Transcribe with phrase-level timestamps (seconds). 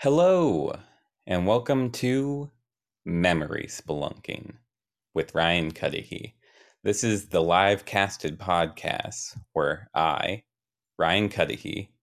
[0.00, 0.78] Hello,
[1.26, 2.50] and welcome to
[3.06, 4.52] Memory Spelunking
[5.14, 6.34] with Ryan Cudahy.
[6.84, 10.42] This is the live casted podcast where I,
[10.98, 11.94] Ryan Cudahy,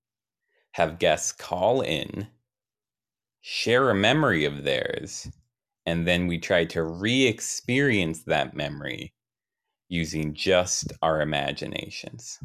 [0.71, 2.29] have guests call in,
[3.41, 5.31] share a memory of theirs,
[5.85, 9.13] and then we try to re experience that memory
[9.87, 12.39] using just our imaginations.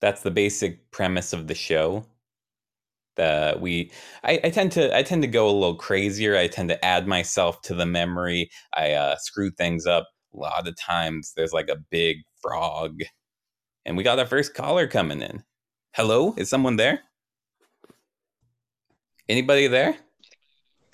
[0.00, 2.06] That's the basic premise of the show
[3.18, 3.90] uh, we
[4.24, 6.36] I, I, tend to I tend to go a little crazier.
[6.36, 8.50] I tend to add myself to the memory.
[8.74, 11.32] I uh, screw things up a lot of times.
[11.36, 13.00] There's like a big frog,
[13.84, 15.42] and we got our first caller coming in.
[15.94, 17.00] Hello, is someone there?
[19.28, 19.96] Anybody there?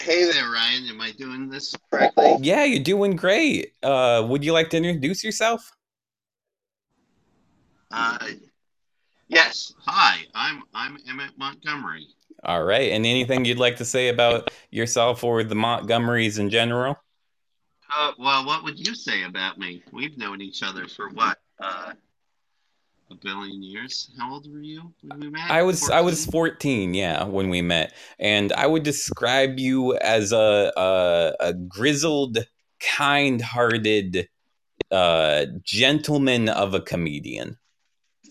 [0.00, 0.88] Hey there, Ryan.
[0.88, 2.36] Am I doing this correctly?
[2.40, 3.72] Yeah, you're doing great.
[3.82, 5.72] Uh, would you like to introduce yourself?
[7.90, 8.18] Uh,
[9.28, 9.72] yes.
[9.86, 12.06] Hi, I'm I'm Emmett Montgomery.
[12.44, 12.92] All right.
[12.92, 16.96] And anything you'd like to say about yourself or the Montgomerys in general?
[17.94, 19.82] Uh, well, what would you say about me?
[19.92, 21.38] We've known each other for what?
[21.58, 21.92] Uh,
[23.10, 24.10] a billion years.
[24.18, 25.50] How old were you when we met?
[25.50, 25.96] I was 14?
[25.96, 27.94] I was 14, yeah, when we met.
[28.18, 32.38] And I would describe you as a a, a grizzled,
[32.80, 34.28] kind-hearted
[34.90, 37.56] uh, gentleman of a comedian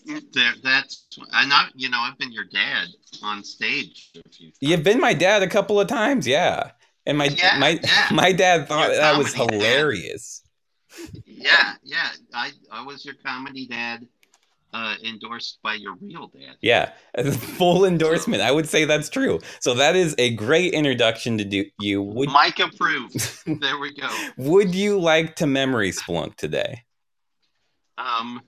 [0.06, 2.88] there, that's I not you know I've been your dad
[3.22, 4.12] on stage.
[4.60, 6.70] You've been my dad a couple of times, yeah.
[7.06, 8.08] And my yeah, my yeah.
[8.12, 10.42] my dad thought your that was hilarious.
[10.42, 11.22] Dad.
[11.26, 12.08] Yeah, yeah.
[12.34, 14.06] I I was your comedy dad,
[14.72, 16.56] uh, endorsed by your real dad.
[16.60, 16.92] Yeah,
[17.56, 18.42] full endorsement.
[18.42, 19.40] I would say that's true.
[19.60, 22.02] So that is a great introduction to do you.
[22.02, 23.44] Would Mike approved.
[23.60, 24.08] there we go.
[24.36, 26.82] Would you like to memory splunk today?
[27.98, 28.42] Um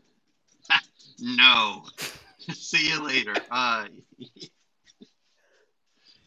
[1.21, 1.85] no.
[2.53, 3.35] See you later.
[3.51, 3.87] Uh,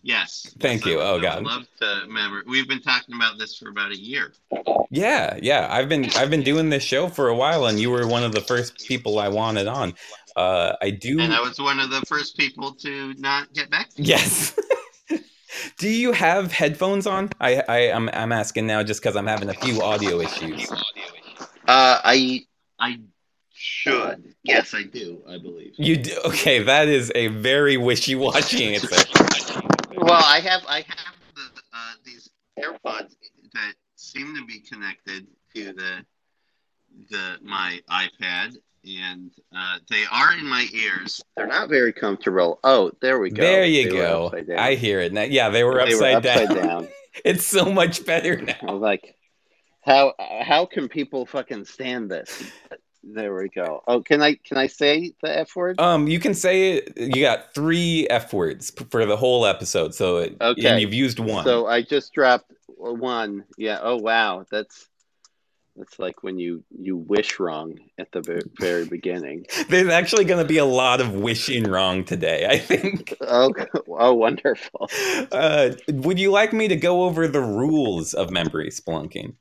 [0.04, 0.54] yes.
[0.60, 1.00] Thank you.
[1.00, 1.44] oh God.
[1.44, 2.44] love to remember.
[2.46, 4.34] We've been talking about this for about a year.
[4.90, 5.68] Yeah, yeah.
[5.70, 8.34] I've been I've been doing this show for a while, and you were one of
[8.34, 9.94] the first people I wanted on.
[10.36, 11.20] Uh, I do.
[11.20, 13.90] And I was one of the first people to not get back.
[13.96, 14.58] yes.
[15.78, 17.30] do you have headphones on?
[17.40, 20.70] I, I I'm I'm asking now just because I'm having a few audio issues.
[21.68, 22.46] Uh, I
[22.80, 23.00] I
[23.62, 24.34] should.
[24.44, 25.22] Yes, I do.
[25.28, 26.18] I believe you do.
[26.26, 29.04] Okay, that is a very wishy-washy answer.
[29.98, 32.30] well, I have I have the, uh, these
[32.60, 33.16] AirPods
[33.54, 36.06] that seem to be connected to the
[37.10, 41.22] the my iPad, and uh, they are in my ears.
[41.38, 42.60] They're not very comfortable.
[42.64, 43.44] Oh, there we go.
[43.44, 44.32] There you they go.
[44.58, 45.24] I hear it now.
[45.24, 46.58] Yeah, they were they upside, were upside down.
[46.68, 46.88] down.
[47.24, 48.74] it's so much better now.
[48.74, 49.16] like,
[49.82, 52.44] how how can people fucking stand this?
[53.04, 53.82] There we go.
[53.88, 55.80] Oh, can I can I say the f word?
[55.80, 56.94] Um, you can say it.
[56.98, 59.96] You got three f words for the whole episode.
[59.96, 61.44] So it, okay, and you've used one.
[61.44, 63.46] So I just dropped one.
[63.58, 63.80] Yeah.
[63.82, 64.88] Oh wow, that's
[65.76, 69.46] that's like when you you wish wrong at the very beginning.
[69.70, 72.46] There's actually going to be a lot of wishing wrong today.
[72.48, 73.16] I think.
[73.22, 73.52] oh,
[73.88, 74.90] oh, wonderful.
[75.32, 79.34] Uh, would you like me to go over the rules of memory spelunking?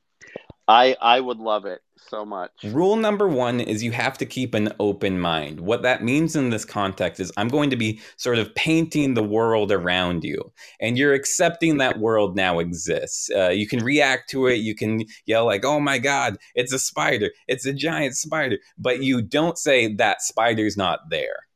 [0.67, 2.51] I I would love it so much.
[2.63, 5.59] Rule number one is you have to keep an open mind.
[5.59, 9.23] What that means in this context is I'm going to be sort of painting the
[9.23, 13.29] world around you, and you're accepting that world now exists.
[13.29, 14.55] Uh, you can react to it.
[14.55, 17.31] You can yell like, "Oh my God, it's a spider!
[17.47, 21.47] It's a giant spider!" But you don't say that spider's not there.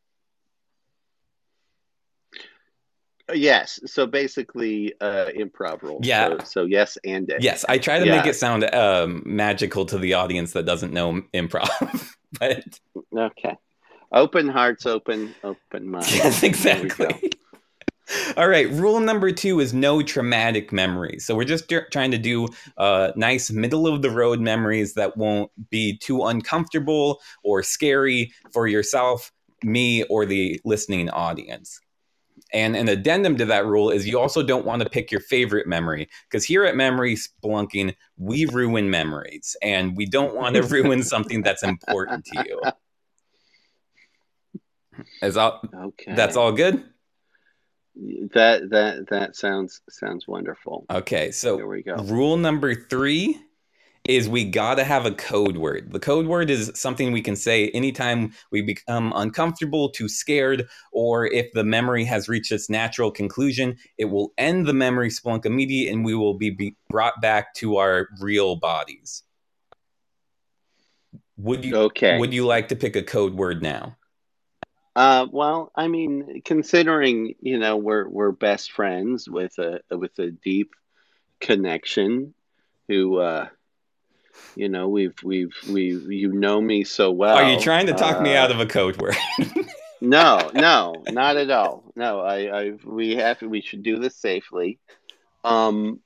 [3.33, 3.79] Yes.
[3.85, 6.05] So basically, uh, improv rules.
[6.05, 6.29] Yeah.
[6.39, 8.17] So, so yes and Yes, I try to yeah.
[8.17, 11.69] make it sound um, magical to the audience that doesn't know improv.
[12.39, 12.79] but
[13.17, 13.57] okay,
[14.11, 16.15] open hearts, open open minds.
[16.15, 17.31] Yes, exactly.
[18.37, 18.69] All right.
[18.69, 21.25] Rule number two is no traumatic memories.
[21.25, 22.47] So we're just trying to do
[22.77, 28.67] uh, nice middle of the road memories that won't be too uncomfortable or scary for
[28.67, 29.31] yourself,
[29.63, 31.79] me, or the listening audience.
[32.55, 35.67] And an addendum to that rule is you also don't want to pick your favorite
[35.67, 41.03] memory because here at Memory Spelunking, we ruin memories and we don't want to ruin
[41.03, 42.61] something that's important to you.
[45.21, 46.15] Is all okay.
[46.15, 46.81] That's all good?
[48.33, 50.85] That that that sounds sounds wonderful.
[50.89, 51.95] Okay, so here we go.
[51.95, 53.37] Rule number 3
[54.07, 55.91] is we got to have a code word.
[55.91, 61.25] The code word is something we can say anytime we become uncomfortable, too scared, or
[61.25, 65.91] if the memory has reached its natural conclusion, it will end the memory splunk immediately
[65.91, 69.23] and we will be, be brought back to our real bodies.
[71.37, 72.17] Would you okay.
[72.17, 73.97] would you like to pick a code word now?
[74.95, 80.31] Uh, well, I mean, considering you know we're we're best friends with a with a
[80.31, 80.71] deep
[81.41, 82.33] connection,
[82.87, 83.49] who uh,
[84.55, 87.35] you know we've we've we you know me so well.
[87.37, 89.15] Are you trying to talk uh, me out of a code word?
[90.01, 91.91] No, no, not at all.
[91.95, 94.77] No, I, I we have we should do this safely.
[95.43, 95.99] Um,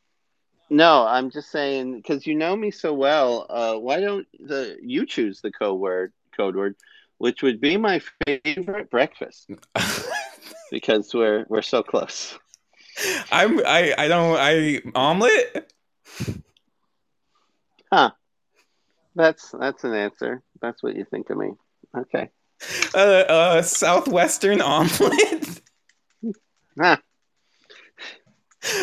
[0.69, 3.45] no, I'm just saying because you know me so well.
[3.49, 6.75] Uh, why don't the you choose the code word code word,
[7.17, 9.49] which would be my favorite breakfast
[10.71, 12.37] because we're we're so close.
[13.31, 15.73] I'm I I don't I omelet.
[17.91, 18.11] Huh?
[19.15, 20.41] That's that's an answer.
[20.61, 21.51] That's what you think of me.
[21.97, 22.29] Okay.
[22.93, 25.61] Uh, uh southwestern omelet.
[26.79, 26.95] Huh.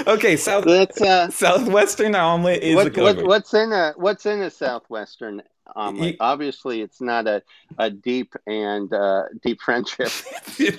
[0.06, 1.30] okay, south That's uh.
[1.30, 5.42] southwestern omelet is a What, what what's in a what's in a southwestern
[5.74, 6.10] omelet?
[6.12, 7.42] You- Obviously, it's not a
[7.78, 10.10] a deep and uh, deep friendship.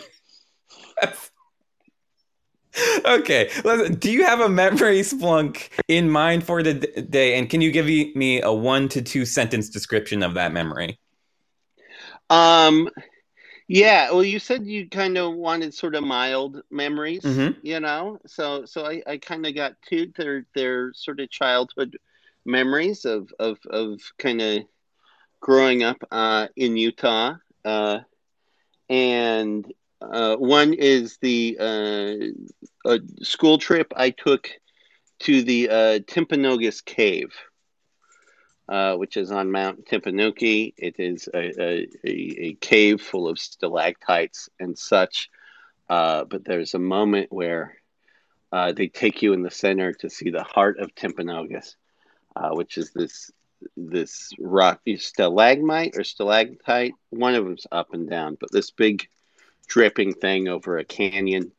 [3.05, 3.49] okay,
[3.99, 7.37] do you have a memory splunk in mind for the day?
[7.37, 10.99] And can you give me- a one to two sentence description of that memory?
[12.29, 12.89] Um,
[13.67, 14.11] yeah.
[14.11, 17.57] Well, you said you kind of wanted sort of mild memories, Mhm.
[17.61, 18.19] you know.
[18.25, 20.11] So, so I, I kind of got two.
[20.15, 21.97] They're they're sort of childhood
[22.45, 24.63] memories of of of kind of
[25.39, 27.35] growing up uh, in Utah.
[27.65, 27.99] Uh,
[28.89, 29.71] and
[30.01, 34.49] uh, one is the uh, a school trip I took
[35.19, 37.33] to the uh, Timpanogos Cave
[38.69, 40.73] uh, which is on Mount Timpanogos.
[40.77, 45.29] It is a, a, a, cave full of stalactites and such.
[45.89, 47.75] Uh, but there's a moment where
[48.51, 51.75] uh, they take you in the center to see the heart of Timpanogos,
[52.35, 53.31] uh, which is this
[53.75, 56.93] this rock stalagmite or stalactite.
[57.09, 59.07] One of them's up and down, but this big
[59.67, 61.51] dripping thing over a canyon.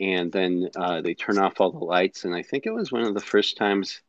[0.00, 3.02] And then uh, they turn off all the lights, and I think it was one
[3.02, 4.00] of the first times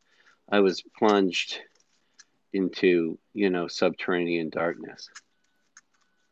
[0.48, 1.60] I was plunged
[2.54, 5.10] into you know subterranean darkness.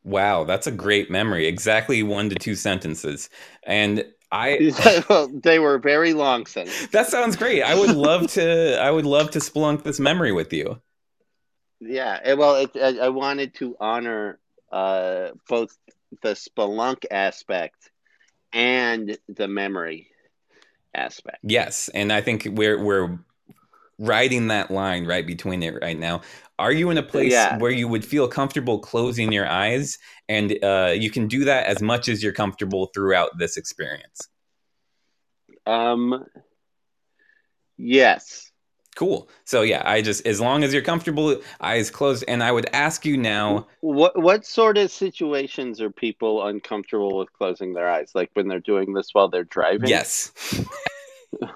[0.04, 1.48] Wow, that's a great memory.
[1.48, 3.30] Exactly one to two sentences.
[3.64, 4.72] And I
[5.10, 6.90] well, they were very long sentences.
[6.90, 7.64] that sounds great.
[7.64, 10.82] I would love to I would love to splunk this memory with you.
[11.80, 14.40] Yeah, well, it, I, I wanted to honor
[14.72, 15.78] uh, both
[16.22, 17.92] the spelunk aspect
[18.54, 20.08] and the memory
[20.94, 21.40] aspect.
[21.44, 23.20] Yes, and I think we're we're
[24.00, 26.22] riding that line right between it right now.
[26.60, 27.58] Are you in a place Yeah.
[27.58, 31.82] where you would feel comfortable closing your eyes, and uh, you can do that as
[31.82, 34.28] much as you're comfortable throughout this experience?
[35.66, 36.26] Um,
[37.78, 38.47] yes.
[38.98, 39.30] Cool.
[39.44, 43.06] So yeah, I just as long as you're comfortable, eyes closed, and I would ask
[43.06, 43.68] you now.
[43.82, 48.14] What what sort of situations are people uncomfortable with closing their eyes?
[48.16, 49.88] Like when they're doing this while they're driving?
[49.88, 50.32] Yes,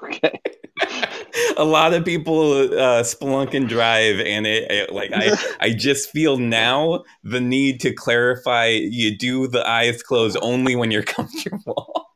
[0.04, 0.40] Okay.
[1.58, 6.12] a lot of people uh, spelunk and drive, and it, it like I I just
[6.12, 8.68] feel now the need to clarify.
[8.68, 12.11] You do the eyes closed only when you're comfortable.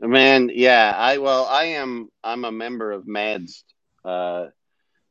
[0.00, 0.94] Man, yeah.
[0.96, 2.08] I well, I am.
[2.22, 3.64] I'm a member of MADS,
[4.04, 4.46] uh,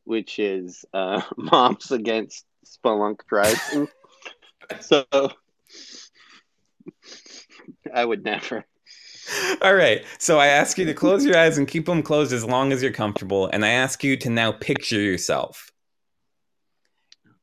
[0.06, 3.88] which is uh, Moms Against Spelunk Driving.
[4.80, 5.06] so
[7.94, 8.66] I would never.
[9.62, 10.06] All right.
[10.20, 12.82] So I ask you to close your eyes and keep them closed as long as
[12.82, 15.72] you're comfortable, and I ask you to now picture yourself.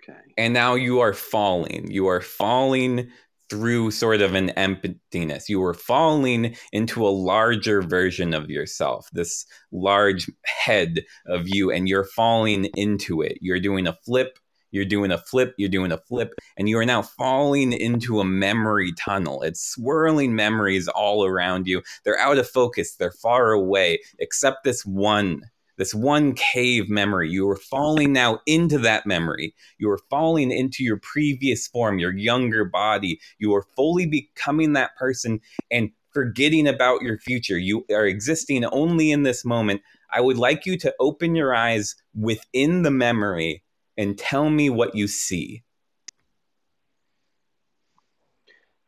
[0.02, 0.18] Okay.
[0.36, 1.90] and now you are falling.
[1.90, 3.10] You are falling
[3.54, 5.48] through sort of an emptiness.
[5.48, 11.88] You are falling into a larger version of yourself, this large head of you, and
[11.88, 13.38] you're falling into it.
[13.40, 14.40] You're doing a flip.
[14.72, 18.24] You're doing a flip, you're doing a flip, and you are now falling into a
[18.24, 19.40] memory tunnel.
[19.42, 21.80] It's swirling memories all around you.
[22.02, 25.42] They're out of focus, they're far away, except this one
[25.76, 27.30] this one cave memory.
[27.30, 29.54] You are falling now into that memory.
[29.78, 33.20] You are falling into your previous form, your younger body.
[33.38, 35.40] You are fully becoming that person
[35.70, 37.58] and forgetting about your future.
[37.58, 39.82] You are existing only in this moment.
[40.12, 43.64] I would like you to open your eyes within the memory
[43.96, 45.64] and tell me what you see.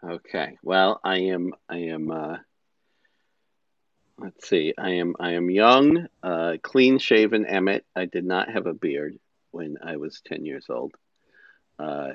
[0.09, 0.57] Okay.
[0.63, 1.53] Well, I am.
[1.69, 2.11] I am.
[2.13, 2.37] Uh,
[4.19, 4.75] let's see.
[4.79, 5.15] I am.
[5.21, 7.85] I am young, uh, clean-shaven Emmett.
[7.95, 9.19] I did not have a beard
[9.51, 10.95] when I was ten years old.
[11.79, 12.11] Uh,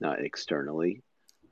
[0.00, 1.02] not externally.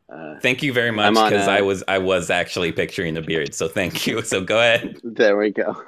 [0.09, 3.55] Uh, Thank you very much because I was I was actually picturing a beard.
[3.55, 4.23] So thank you.
[4.25, 4.99] So go ahead.
[5.03, 5.83] there we go.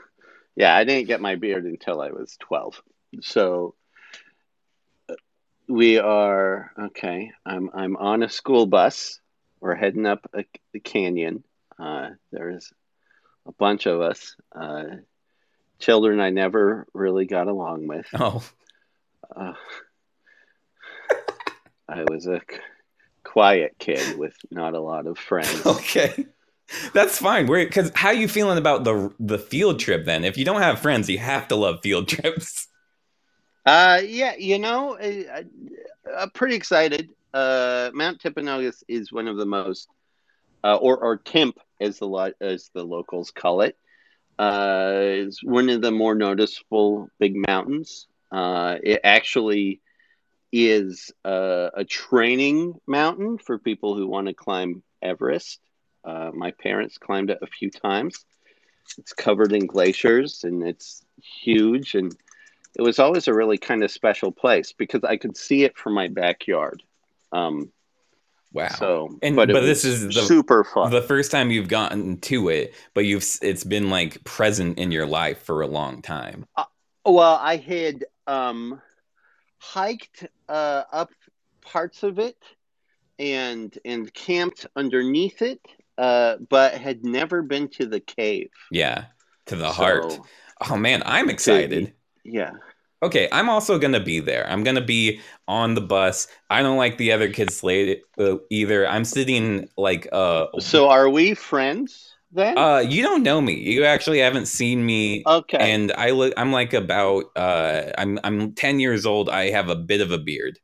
[0.56, 2.82] Yeah, I didn't get my beard until I was twelve.
[3.22, 3.74] So
[5.08, 5.14] uh,
[5.68, 7.30] we are okay.
[7.46, 9.20] I'm I'm on a school bus.
[9.60, 11.44] we're heading up a, a canyon.
[11.78, 12.72] Uh, there's
[13.48, 14.84] a bunch of us, uh,
[15.80, 18.06] children I never really got along with.
[18.14, 18.44] Oh,
[19.34, 19.52] Uh,
[21.88, 22.58] I was a c-
[23.24, 25.64] quiet kid with not a lot of friends.
[25.66, 26.26] okay.
[26.92, 27.46] That's fine.
[27.46, 30.24] We're because how are you feeling about the the field trip then?
[30.24, 32.68] If you don't have friends, you have to love field trips.
[33.64, 35.44] Uh, yeah, you know, I,
[36.18, 37.10] I'm pretty excited.
[37.32, 39.88] Uh, Mount Timpanogos is one of the most,
[40.64, 43.76] uh, or or Timp as the as the locals call it,
[44.38, 48.06] uh, is one of the more noticeable big mountains.
[48.30, 49.80] Uh, it actually
[50.52, 55.60] is uh, a training mountain for people who want to climb Everest.
[56.04, 58.24] Uh, my parents climbed it a few times.
[58.98, 61.04] It's covered in glaciers and it's
[61.42, 62.16] huge and
[62.78, 65.94] it was always a really kind of special place because I could see it from
[65.94, 66.82] my backyard.
[67.32, 67.70] Um,
[68.52, 68.68] Wow.
[68.68, 70.90] so, And- but, but this is the- super fun.
[70.90, 75.06] the first time you've gotten to it, but you've it's been like present in your
[75.06, 76.46] life for a long time.
[77.04, 78.80] well, I had um,
[79.58, 81.10] hiked uh, up
[81.60, 82.36] parts of it
[83.18, 85.60] and and camped underneath it,
[85.98, 88.50] uh, but had never been to the cave.
[88.70, 89.06] Yeah.
[89.46, 90.18] To the So, heart.
[90.70, 91.92] Oh man, I'm excited.
[92.24, 92.52] Yeah.
[93.02, 94.48] Okay, I'm also gonna be there.
[94.50, 96.26] I'm gonna be on the bus.
[96.50, 98.88] I don't like the other kids late uh, either.
[98.88, 102.58] I'm sitting like uh So, are we friends then?
[102.58, 103.54] uh you don't know me.
[103.54, 105.72] You actually haven't seen me okay.
[105.72, 109.28] and I look I'm like about uh I'm I'm 10 years old.
[109.30, 110.58] I have a bit of a beard.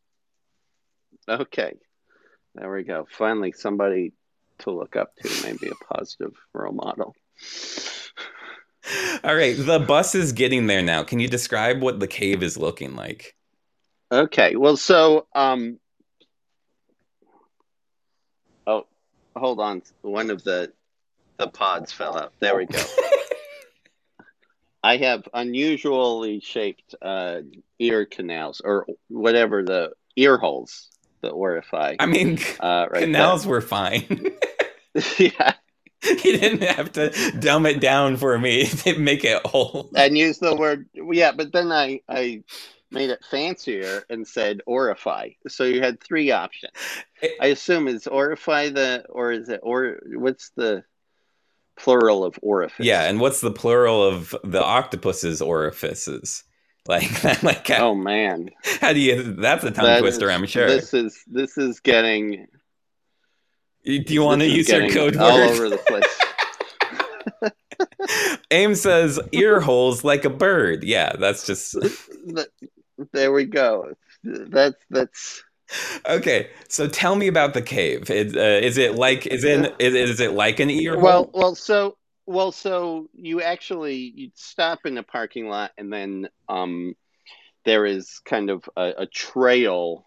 [1.29, 1.75] Okay.
[2.57, 3.07] There we go.
[3.11, 4.13] Finally, somebody
[4.59, 7.15] to look up to, maybe a positive role model.
[9.25, 11.03] All right, the bus is getting there now.
[11.03, 13.35] Can you describe what the cave is looking like?
[14.13, 14.57] Okay.
[14.57, 15.79] Well, so, um,
[18.67, 18.87] oh,
[19.35, 19.83] hold on.
[20.03, 20.73] One of the
[21.39, 22.33] the pods fell out.
[22.41, 22.83] There we go.
[24.85, 27.41] I have unusually shaped uh,
[27.79, 30.91] ear canals or whatever the ear holes,
[31.23, 31.97] the orify.
[31.99, 34.37] I mean, Uh, right canals were fine.
[35.19, 35.55] yeah.
[36.25, 39.91] you didn't have to dumb it down for me to make it whole.
[39.97, 42.43] and use the word yeah but then i i
[42.91, 46.73] made it fancier and said orify so you had three options
[47.41, 50.85] i assume is orify the or is it or what's the
[51.77, 56.45] plural of orifice Yeah, and what's the plural of the octopus's orifices?
[56.87, 59.23] Like, like how, oh man how do you?
[59.35, 60.69] That's a tongue That twister, is- I'm sure.
[60.69, 62.47] this is this is getting
[63.85, 65.51] do you want to use your code all word?
[65.51, 67.53] over the place
[68.51, 70.85] Aim says ear holes like a bird.
[70.85, 71.77] Yeah, that's just
[73.13, 75.43] there we go that's that's
[76.07, 76.51] okay.
[76.69, 78.11] So tell me about the cave.
[78.11, 81.25] It, uh, is it like is it is, is is it like an ear well
[81.25, 81.31] hole?
[81.35, 86.95] well so well so you actually you stop in the parking lot and then um
[87.65, 90.07] there is kind of a, a trail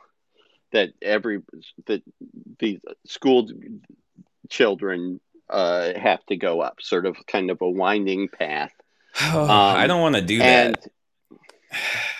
[0.72, 1.42] that every
[1.86, 2.04] that
[2.60, 3.48] the school
[4.50, 5.20] children
[5.50, 8.72] uh have to go up sort of kind of a winding path.
[9.20, 10.92] I don't want to do and that.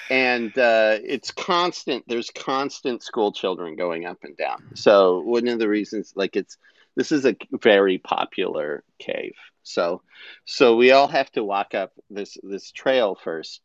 [0.10, 4.64] and uh, it's constant there's constant school children going up and down.
[4.76, 6.58] So one of the reasons like it's
[6.96, 9.36] this is a very popular cave.
[9.64, 10.02] So
[10.46, 13.62] so we all have to walk up this this trail first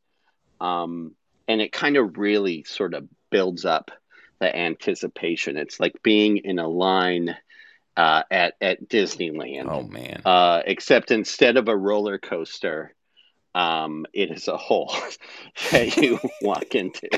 [0.62, 1.14] um,
[1.48, 3.90] and it kind of really sort of builds up
[4.42, 7.36] the anticipation it's like being in a line
[7.96, 10.20] uh, at at disneyland Oh man.
[10.24, 12.94] uh, except instead of a roller coaster,
[13.54, 14.92] um, it is a hole
[15.70, 17.08] that you walk into.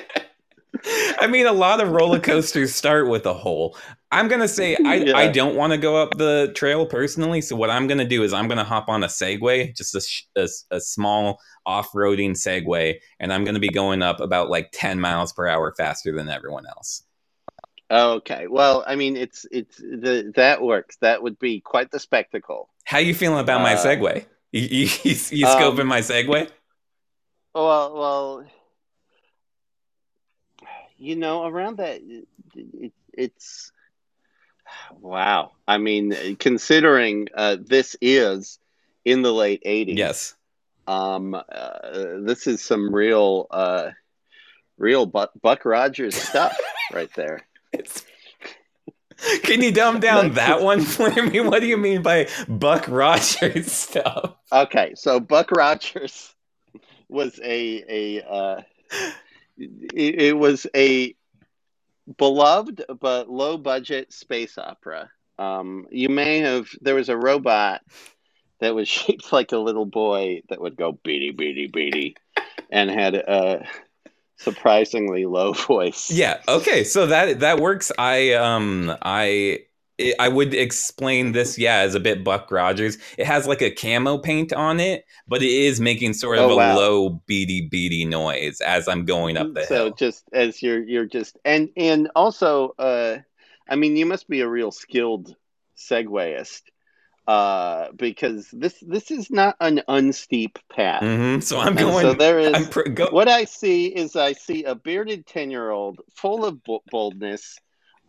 [1.20, 3.78] I mean, a lot of roller coasters start with a hole.
[4.10, 5.16] I'm gonna say I, Yeah.
[5.16, 7.40] I don't want to go up the trail personally.
[7.40, 10.02] So what I'm gonna do is I'm gonna hop on a Segway, just a,
[10.42, 15.32] a, a small off-roading Segway, and I'm gonna be going up about like 10 miles
[15.32, 17.04] per hour faster than everyone else.
[17.94, 20.96] Okay, well, I mean, it's it's the that works.
[20.96, 22.68] That would be quite the spectacle.
[22.82, 24.26] How you feeling about my Uh, Segway?
[24.50, 26.50] You, you, you, you um, scoping my Segway?
[27.54, 28.44] Well, well,
[30.96, 32.00] you know, around that,
[32.56, 33.70] it, it's
[34.98, 35.52] wow.
[35.68, 38.58] I mean, considering uh, this is
[39.04, 39.96] in the late '80s.
[39.96, 40.34] Yes.
[40.88, 41.42] Um, uh,
[42.22, 43.90] this is some real, uh,
[44.76, 46.58] real Buck, Buck Rogers stuff
[46.92, 47.40] right there.
[49.42, 51.40] Can you dumb down that one for me?
[51.40, 54.34] What do you mean by Buck Rogers stuff?
[54.52, 56.34] Okay, so Buck Rogers
[57.08, 58.62] was a a uh,
[59.56, 61.14] it, it was a
[62.18, 66.68] beloved but low budget space opera Um, you may have.
[66.80, 67.82] There was a robot
[68.60, 72.16] that was shaped like a little boy that would go beady beady beady,
[72.70, 73.66] and had a
[74.38, 76.10] surprisingly low voice.
[76.10, 76.42] Yeah.
[76.48, 76.84] Okay.
[76.84, 77.90] So that that works.
[77.98, 79.60] I um I
[80.18, 82.98] I would explain this, yeah, as a bit Buck Rogers.
[83.16, 86.50] It has like a camo paint on it, but it is making sort of Oh,
[86.50, 86.74] a wow.
[86.76, 89.94] low beady beady noise as I'm going up the so hill.
[89.96, 93.18] just as you're you're just and and also uh
[93.68, 95.34] i mean you must be a real skilled
[95.76, 96.62] segwayist
[97.26, 102.02] uh because this this is not an unsteep path hmm So I'm and going.
[102.02, 105.70] so there is pr- go- what i see is i see a bearded 10 year
[105.70, 107.58] old full of bo- boldness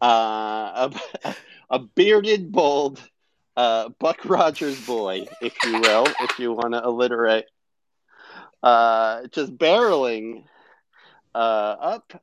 [0.01, 0.89] uh
[1.23, 1.35] a,
[1.69, 3.01] a bearded bold
[3.55, 7.45] uh buck rogers boy if you will if you want to alliterate
[8.63, 10.43] uh just barreling
[11.35, 12.13] uh, up.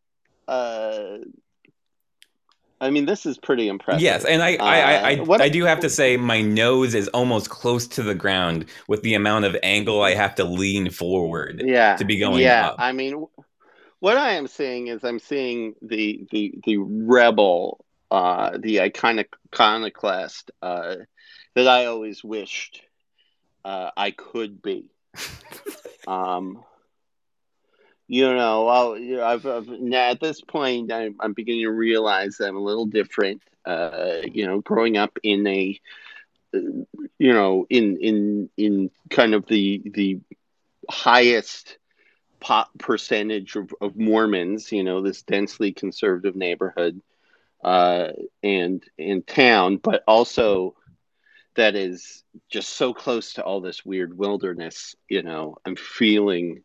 [2.82, 4.02] Uh, I mean, this is pretty impressive.
[4.02, 6.94] Yes, and I, I, I, I, Uh, what- I do have to say my nose
[6.94, 10.90] is almost close to the ground with the amount of angle I have to lean
[10.90, 11.62] forward.
[11.64, 12.76] yeah, to be going Yeah, up.
[12.78, 13.26] I mean,
[14.00, 20.50] what I am seeing is I'm seeing the the the rebel, uh, the iconic iconoclast
[20.60, 20.96] uh,
[21.54, 22.82] that I always wished
[23.64, 24.86] uh, I could be.
[26.06, 26.64] um,
[28.12, 32.56] you know, know, I've, I've at this point I'm, I'm beginning to realize that I'm
[32.56, 33.40] a little different.
[33.64, 35.80] Uh, you know, growing up in a,
[36.52, 36.86] you
[37.32, 40.20] know, in in in kind of the the
[40.90, 41.78] highest
[42.38, 47.00] pop percentage of, of Mormons, you know, this densely conservative neighborhood
[47.64, 48.08] uh,
[48.42, 50.74] and and town, but also
[51.54, 54.96] that is just so close to all this weird wilderness.
[55.08, 56.62] You know, I'm feeling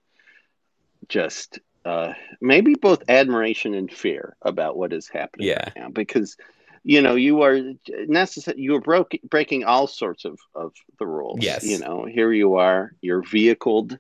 [1.08, 5.63] just uh, maybe both admiration and fear about what is happening Yeah.
[5.63, 6.38] right now because.
[6.84, 7.60] You know, you are
[8.08, 8.62] necessary.
[8.62, 11.39] You are broke, breaking all sorts of, of the rules.
[11.42, 11.66] Yes.
[11.66, 12.94] You know, here you are.
[13.01, 14.00] You're vehicled.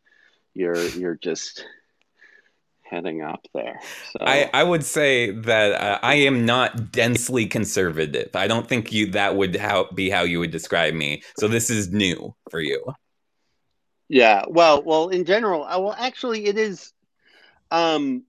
[0.53, 1.65] You're you're just
[2.89, 3.79] heading up there.
[4.11, 8.35] So I, I would say that uh, I am not densely conservative.
[8.35, 11.23] I don't think you that would how, be how you would describe me.
[11.37, 12.85] So this is new for you.
[14.09, 16.93] Yeah, well, well, in general, uh, well, actually, it is.
[17.71, 18.23] Um,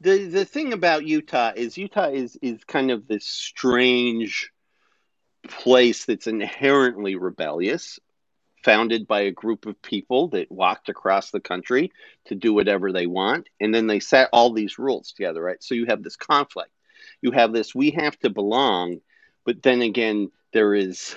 [0.00, 4.52] the the thing about Utah is Utah is is kind of this strange
[5.48, 7.98] place that's inherently rebellious,
[8.64, 11.90] founded by a group of people that walked across the country
[12.26, 15.62] to do whatever they want, and then they set all these rules together, right?
[15.62, 16.70] So you have this conflict.
[17.20, 19.00] You have this we have to belong,
[19.44, 21.16] but then again, there is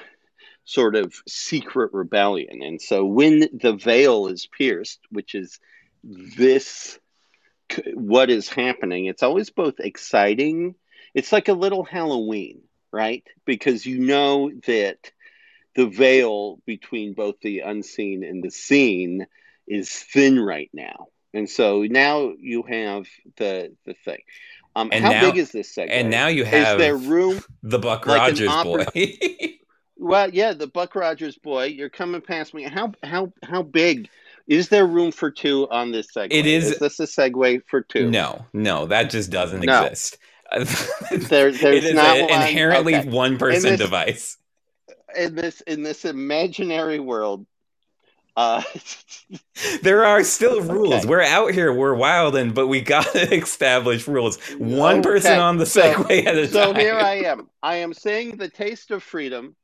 [0.65, 2.61] sort of secret rebellion.
[2.61, 5.59] And so when the veil is pierced, which is
[6.03, 6.99] this
[7.93, 10.75] what is happening, it's always both exciting.
[11.13, 13.23] It's like a little Halloween, right?
[13.45, 15.11] Because you know that
[15.75, 19.27] the veil between both the unseen and the seen
[19.67, 21.07] is thin right now.
[21.33, 24.21] And so now you have the the thing.
[24.75, 25.99] Um, And how now- big is this segment?
[25.99, 28.85] And now you have is there room the Buck like Rogers boy.
[29.97, 31.65] well, yeah, the Buck Rogers boy.
[31.65, 32.63] You're coming past me.
[32.63, 34.09] How how how big
[34.47, 36.27] is there room for two on this Segway?
[36.31, 38.09] It is- Is this a Segway for two?
[38.11, 39.85] no, no, that just doesn't No.
[39.85, 40.17] exist.
[41.11, 42.29] There, there's is not one.
[42.29, 43.09] inherently okay.
[43.09, 44.37] one person this- device.
[45.17, 47.45] in this in this imaginary world.
[48.37, 48.61] Uh,
[49.81, 50.93] There are still rules.
[50.93, 51.07] Okay.
[51.07, 51.73] We're out here.
[51.73, 54.37] We're wilding, but we gotta establish rules.
[54.57, 57.49] One person on the so- Segway at a so time, here I am.
[57.63, 59.55] I am saying the taste of freedom.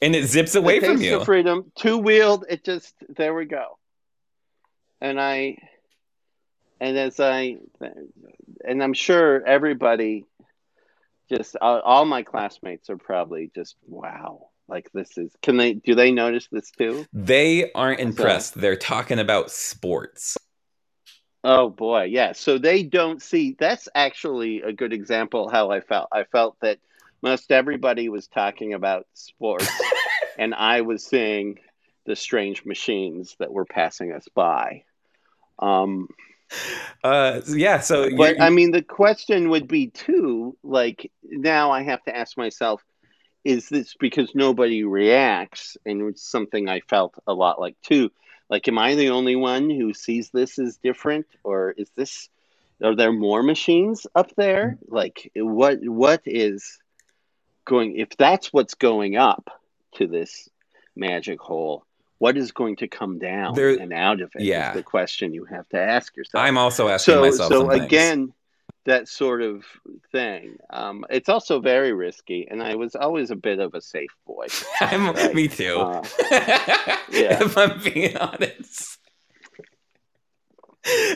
[0.00, 1.24] And it zips away from you.
[1.24, 2.44] freedom, two wheeled.
[2.48, 3.78] It just there we go.
[5.00, 5.58] And I,
[6.80, 7.56] and as I,
[8.64, 10.24] and I'm sure everybody,
[11.28, 14.48] just all, all my classmates are probably just wow.
[14.68, 15.30] Like this is.
[15.42, 15.74] Can they?
[15.74, 17.06] Do they notice this too?
[17.12, 18.54] They aren't impressed.
[18.54, 20.36] They're talking about sports.
[21.44, 22.32] Oh boy, yeah.
[22.32, 23.54] So they don't see.
[23.56, 26.08] That's actually a good example how I felt.
[26.10, 26.78] I felt that
[27.26, 29.68] most everybody was talking about sports,
[30.38, 31.58] and I was seeing
[32.06, 34.84] the strange machines that were passing us by.
[35.58, 36.08] Um,
[37.02, 37.80] Uh, yeah.
[37.80, 40.56] So you- but I mean, the question would be too.
[40.62, 42.80] Like now, I have to ask myself:
[43.44, 45.76] Is this because nobody reacts?
[45.84, 48.10] And it's something I felt a lot like too.
[48.48, 52.28] Like, am I the only one who sees this as different, or is this?
[52.84, 54.78] Are there more machines up there?
[54.86, 56.78] Like, what what is
[57.66, 57.96] going?
[57.96, 59.50] If that's what's going up
[59.96, 60.48] to this
[60.96, 61.84] magic hole,
[62.18, 64.72] what is going to come down There- and out of it yeah.
[64.72, 67.50] the question you have to ask yourself I'm also asking so myself.
[67.50, 68.32] so again
[68.86, 69.64] that sort of
[70.12, 70.56] thing.
[70.70, 74.46] Um, it's also very risky, and I was always a bit of a safe boy.
[74.80, 75.34] Right.
[75.34, 75.76] Me too.
[75.78, 76.04] Uh,
[77.10, 77.42] yeah.
[77.42, 78.98] if I'm being honest.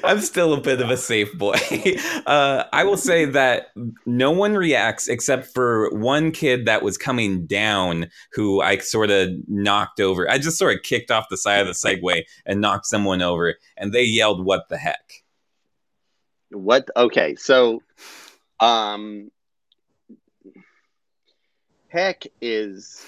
[0.04, 1.56] I'm still a bit of a safe boy.
[2.26, 3.68] Uh, I will say that
[4.06, 9.30] no one reacts except for one kid that was coming down who I sort of
[9.48, 10.30] knocked over.
[10.30, 13.56] I just sort of kicked off the side of the Segway and knocked someone over,
[13.76, 15.24] and they yelled, What the heck?
[16.50, 16.88] What?
[16.96, 17.82] Okay, so,
[18.60, 19.30] um,
[21.88, 23.04] heck is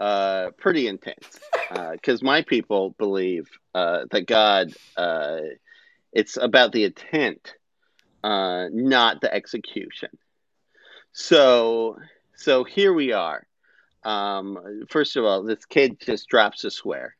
[0.00, 1.38] uh, pretty intense
[1.92, 5.40] because my people believe uh, that God, uh,
[6.12, 7.54] it's about the intent,
[8.24, 10.08] uh, not the execution.
[11.12, 11.98] So,
[12.34, 13.46] so here we are.
[14.02, 17.14] Um, first of all, this kid just drops a swear.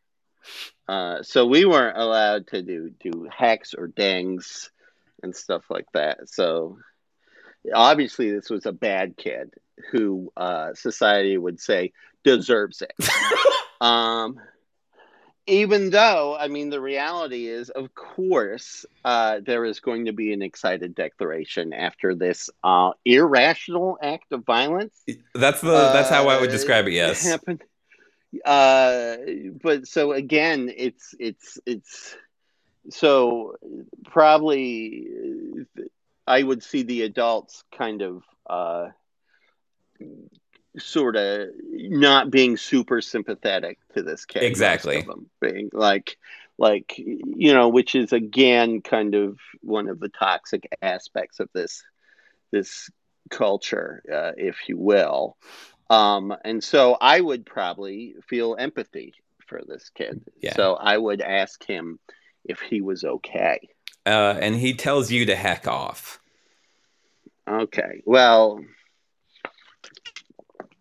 [0.88, 4.70] Uh, so we weren't allowed to do do hacks or dangs
[5.22, 6.28] and stuff like that.
[6.30, 6.78] So
[7.72, 9.52] obviously, this was a bad kid
[9.92, 11.92] who uh, society would say
[12.24, 12.92] deserves it.
[13.80, 14.38] um,
[15.46, 20.32] even though, I mean, the reality is, of course, uh, there is going to be
[20.32, 24.94] an excited declaration after this uh, irrational act of violence.
[25.34, 26.92] That's the that's how I would Uh, describe it.
[26.92, 27.24] Yes.
[27.24, 27.62] happened.
[28.44, 29.16] Uh,
[29.60, 32.16] but so again, it's it's it's
[32.90, 33.56] so
[34.04, 35.06] probably
[35.78, 35.82] uh,
[36.28, 38.88] I would see the adults kind of uh,
[40.78, 44.42] sort of not being super sympathetic to this kid.
[44.42, 45.04] Exactly.
[45.40, 46.16] being like
[46.58, 51.82] like you know, which is again kind of one of the toxic aspects of this
[52.50, 52.90] this
[53.30, 55.36] culture, uh, if you will.
[55.88, 59.14] Um, and so I would probably feel empathy
[59.46, 60.22] for this kid.
[60.40, 60.54] Yeah.
[60.54, 61.98] So I would ask him
[62.44, 63.68] if he was okay.
[64.06, 66.20] Uh, and he tells you to heck off.
[67.48, 68.02] Okay.
[68.04, 68.60] Well,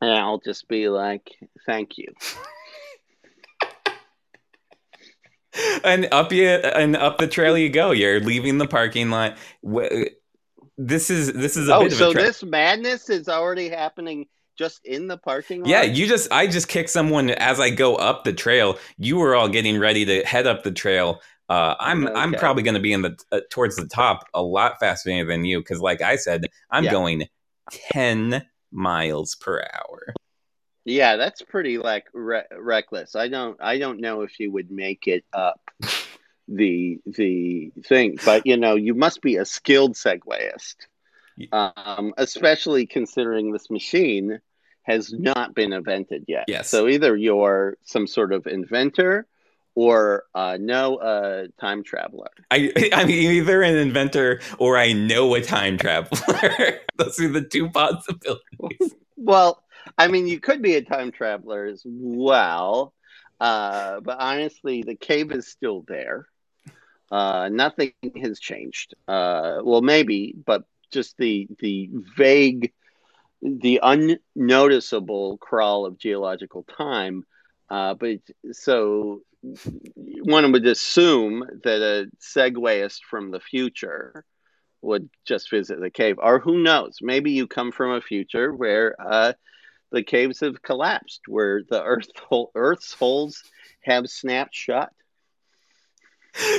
[0.01, 1.29] and I'll just be like,
[1.65, 2.07] thank you.
[5.83, 7.91] and up you and up the trail you go.
[7.91, 9.37] You're leaving the parking lot.
[10.77, 13.69] This is this is a Oh, bit of so a tra- this madness is already
[13.69, 15.69] happening just in the parking lot?
[15.69, 15.81] yeah.
[15.83, 18.77] You just I just kick someone as I go up the trail.
[18.97, 21.19] You were all getting ready to head up the trail.
[21.49, 24.79] Uh, I'm I'm probably going to be in the uh, towards the top a lot
[24.79, 26.91] faster than you because, like I said, I'm Yeah.
[26.91, 27.27] going
[27.71, 30.13] ten miles per hour.
[30.85, 33.15] Yeah, that's pretty like re- reckless.
[33.15, 35.61] I don't I don't know if you would make it up
[36.47, 40.75] the the thing, but you know, you must be a skilled segwayist.
[41.53, 44.41] Um, especially considering this machine
[44.83, 46.45] has not been invented yet.
[46.49, 46.67] Yes.
[46.69, 49.25] So either you're some sort of inventor
[49.75, 52.29] or uh, no uh, time traveler.
[52.51, 56.79] I I'm either an inventor or I know a time traveler.
[56.97, 58.95] Those are the two possibilities.
[59.15, 59.63] Well,
[59.97, 62.93] I mean, you could be a time traveler as well,
[63.39, 66.27] uh, but honestly, the cave is still there.
[67.11, 68.93] Uh, nothing has changed.
[69.07, 72.73] Uh, well, maybe, but just the the vague,
[73.41, 77.25] the unnoticeable crawl of geological time.
[77.69, 78.19] Uh, but
[78.51, 84.25] so one would assume that a segwayist from the future
[84.81, 86.97] would just visit the cave, or who knows?
[87.01, 89.33] Maybe you come from a future where uh,
[89.91, 93.43] the caves have collapsed, where the earth hole, Earth's holes
[93.81, 94.89] have snapped shut.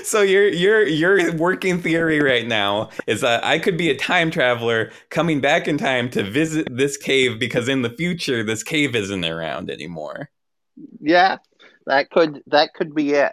[0.03, 4.31] So your your your working theory right now is that I could be a time
[4.31, 8.97] traveler coming back in time to visit this cave because in the future this cave
[8.97, 10.31] isn't around anymore.
[11.01, 11.39] Yeah,
[11.91, 13.33] that could that could be it.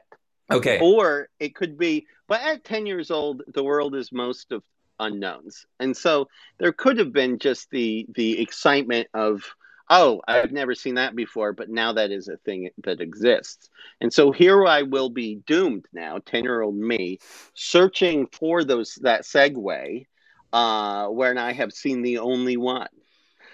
[0.52, 0.80] Okay.
[0.82, 4.63] Or it could be, but at 10 years old, the world is most of
[5.00, 5.65] unknowns.
[5.80, 9.43] And so there could have been just the the excitement of,
[9.89, 13.70] oh, I've never seen that before, but now that is a thing that exists.
[14.02, 17.20] And so here I will be doomed now, 10 year old me,
[17.54, 20.08] searching for those that Segway
[20.52, 22.88] uh, when I have seen the only one.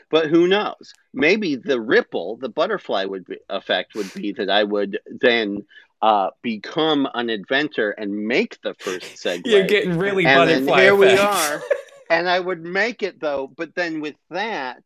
[0.10, 0.94] But who knows?
[1.14, 5.66] Maybe the ripple, the butterfly would be, effect would be that I would then
[6.02, 9.46] uh, become an inventor and make the first Segway.
[9.46, 11.62] You're getting really and then butterfly here we are.
[12.10, 14.84] and I would make it though, but then with that,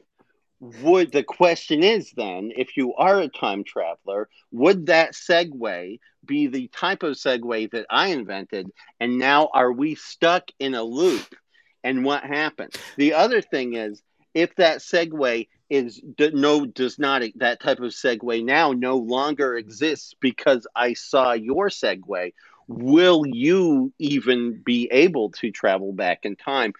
[0.60, 6.48] would the question is then, if you are a time traveler, would that Segway be
[6.48, 8.72] the type of Segway that I invented?
[9.00, 11.36] And now are we stuck in a loop?
[11.84, 12.74] And what happens?
[12.98, 14.02] The other thing is,
[14.38, 20.14] if that Segway is no does not that type of Segway now no longer exists
[20.20, 22.34] because I saw your Segway,
[22.68, 26.74] will you even be able to travel back in time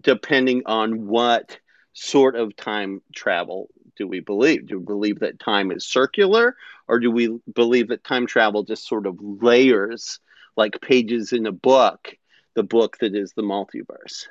[0.00, 1.58] depending on what
[1.92, 4.66] sort of time travel do we believe?
[4.66, 6.56] Do we believe that time is circular
[6.88, 10.20] or do we believe that time travel just sort of layers
[10.56, 12.16] like pages in a book
[12.54, 14.24] the book that is the multiverse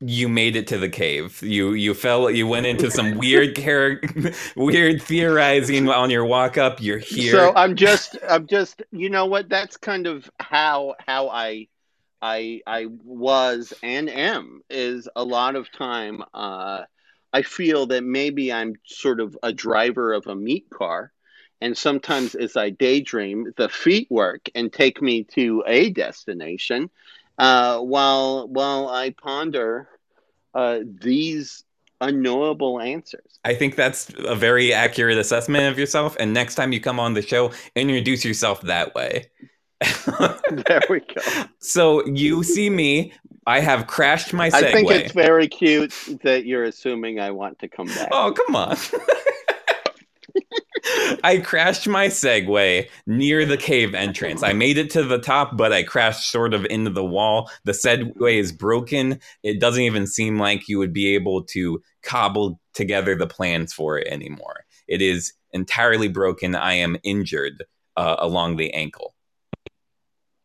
[0.00, 1.42] you made it to the cave.
[1.42, 2.30] You you fell.
[2.30, 4.00] You went into some weird char-
[4.56, 6.80] weird theorizing on your walk up.
[6.80, 7.32] You're here.
[7.32, 9.48] So I'm just I'm just you know what?
[9.48, 11.66] That's kind of how how I
[12.22, 16.22] I I was and am is a lot of time.
[16.32, 16.82] Uh,
[17.32, 21.12] I feel that maybe I'm sort of a driver of a meat car.
[21.60, 26.88] And sometimes as I daydream, the feet work and take me to a destination
[27.38, 29.88] uh, while while I ponder
[30.54, 31.64] uh, these
[32.00, 33.38] unknowable answers.
[33.44, 36.16] I think that's a very accurate assessment of yourself.
[36.20, 39.30] And next time you come on the show, introduce yourself that way.
[40.66, 41.44] there we go.
[41.60, 43.12] So you see me.
[43.46, 44.64] I have crashed my Segway.
[44.64, 48.08] I think it's very cute that you're assuming I want to come back.
[48.12, 48.76] Oh, come on.
[51.24, 54.42] I crashed my Segway near the cave entrance.
[54.42, 57.50] I made it to the top, but I crashed sort of into the wall.
[57.64, 59.20] The Segway is broken.
[59.42, 63.98] It doesn't even seem like you would be able to cobble together the plans for
[63.98, 64.64] it anymore.
[64.86, 66.54] It is entirely broken.
[66.54, 67.64] I am injured
[67.96, 69.14] uh, along the ankle.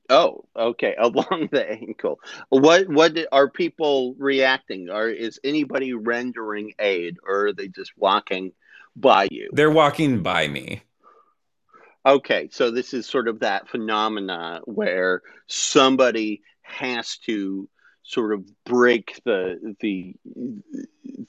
[0.09, 2.19] Oh, okay, along the ankle.
[2.49, 4.89] What what are people reacting?
[4.89, 8.51] Are is anybody rendering aid, or are they just walking
[8.95, 9.49] by you.
[9.53, 10.83] They're walking by me.
[12.05, 17.69] Okay, so this is sort of that phenomena where somebody has to
[18.03, 20.13] sort of break the the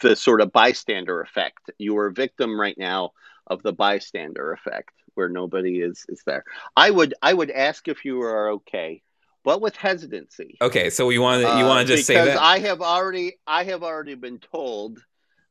[0.01, 1.71] the sort of bystander effect.
[1.79, 3.13] You are a victim right now
[3.47, 6.45] of the bystander effect where nobody is is there.
[6.77, 9.03] I would I would ask if you are okay,
[9.45, 10.57] but with hesitancy.
[10.61, 13.65] Okay, so you want you want to uh, just say that I have already I
[13.65, 14.99] have already been told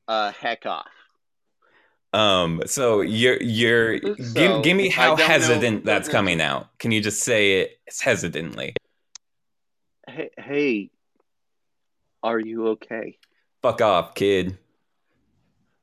[0.08, 0.92] uh, heck off.
[2.14, 5.92] Um, so you're you're so, give, give me how hesitant know.
[5.92, 6.68] that's coming out.
[6.78, 8.76] Can you just say it hesitantly?
[10.08, 10.92] Hey, hey,
[12.22, 13.18] are you okay?
[13.64, 14.60] Fuck off, kid.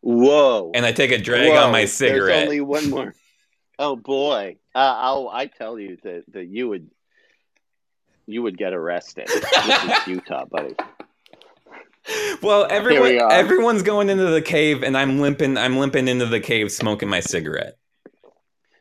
[0.03, 0.71] Whoa!
[0.73, 1.65] And I take a drag Whoa.
[1.65, 2.27] on my cigarette.
[2.27, 3.15] There's only one more.
[3.79, 4.57] Oh boy!
[4.75, 6.91] Uh, I'll I tell you that that you would
[8.27, 9.27] you would get arrested.
[9.27, 10.77] this is Utah, buddy
[12.43, 15.57] well, everyone everyone's going into the cave, and I'm limping.
[15.57, 17.77] I'm limping into the cave, smoking my cigarette.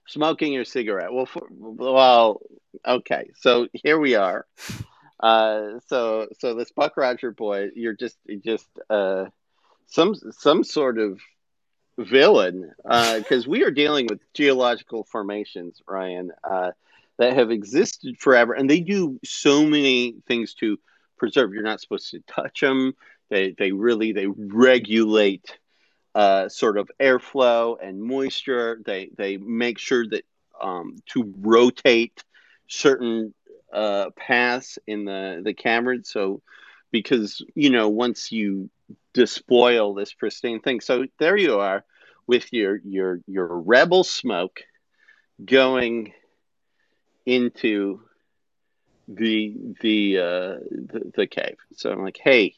[0.08, 1.14] Smoking your cigarette.
[1.14, 2.42] Well, for, well,
[2.86, 3.30] okay.
[3.36, 4.46] So here we are.
[5.20, 9.26] Uh, so so this Buck Roger boy, you're just just uh,
[9.88, 11.20] some some sort of
[11.98, 16.72] villain because uh, we are dealing with geological formations, Ryan, uh,
[17.18, 20.80] that have existed forever, and they do so many things to
[21.20, 21.54] preserve.
[21.54, 22.94] You're not supposed to touch them.
[23.30, 25.58] They they really they regulate
[26.16, 28.82] uh, sort of airflow and moisture.
[28.86, 30.24] They they make sure that
[30.60, 32.24] um, to rotate
[32.68, 33.34] certain
[33.72, 36.10] uh, paths in the the caverns.
[36.10, 36.42] So
[36.92, 38.70] because you know once you
[39.14, 41.84] despoil this pristine thing, so there you are
[42.26, 44.62] with your your your rebel smoke
[45.44, 46.14] going
[47.26, 48.02] into
[49.12, 52.54] the the uh the, the cave so i'm like hey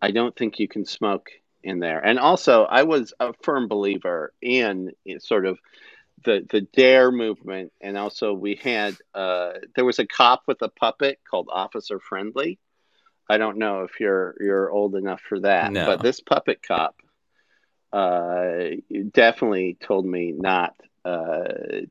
[0.00, 1.30] I don't think you can smoke
[1.62, 1.98] in there.
[2.04, 5.58] And also, I was a firm believer in, sort of
[6.24, 10.68] the the dare movement and also we had uh, there was a cop with a
[10.68, 12.58] puppet called officer friendly
[13.30, 15.86] i don't know if you're you're old enough for that no.
[15.86, 16.96] but this puppet cop
[17.92, 18.70] uh,
[19.12, 21.44] definitely told me not uh,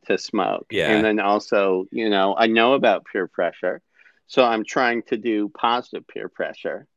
[0.06, 3.82] to smoke yeah and then also you know i know about peer pressure
[4.28, 6.88] so i'm trying to do positive peer pressure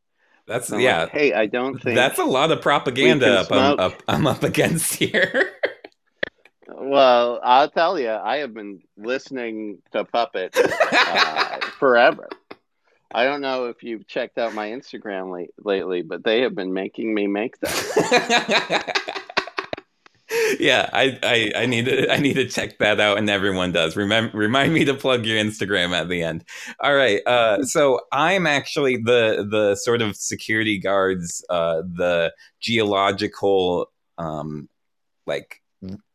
[0.51, 1.03] that's yeah.
[1.03, 4.43] Like, hey, I don't think that's a lot of propaganda up, I'm, up, I'm up
[4.43, 5.53] against here.
[6.67, 12.29] well, I'll tell you, I have been listening to Puppet uh, forever.
[13.13, 16.73] I don't know if you've checked out my Instagram late, lately, but they have been
[16.73, 17.73] making me make them.
[20.59, 23.97] yeah, I, I, I need to I need to check that out, and everyone does.
[23.97, 26.45] Remember, remind me to plug your Instagram at the end.
[26.81, 27.21] All right.
[27.27, 34.69] Uh, so I'm actually the the sort of security guards, uh, the geological, um,
[35.27, 35.61] like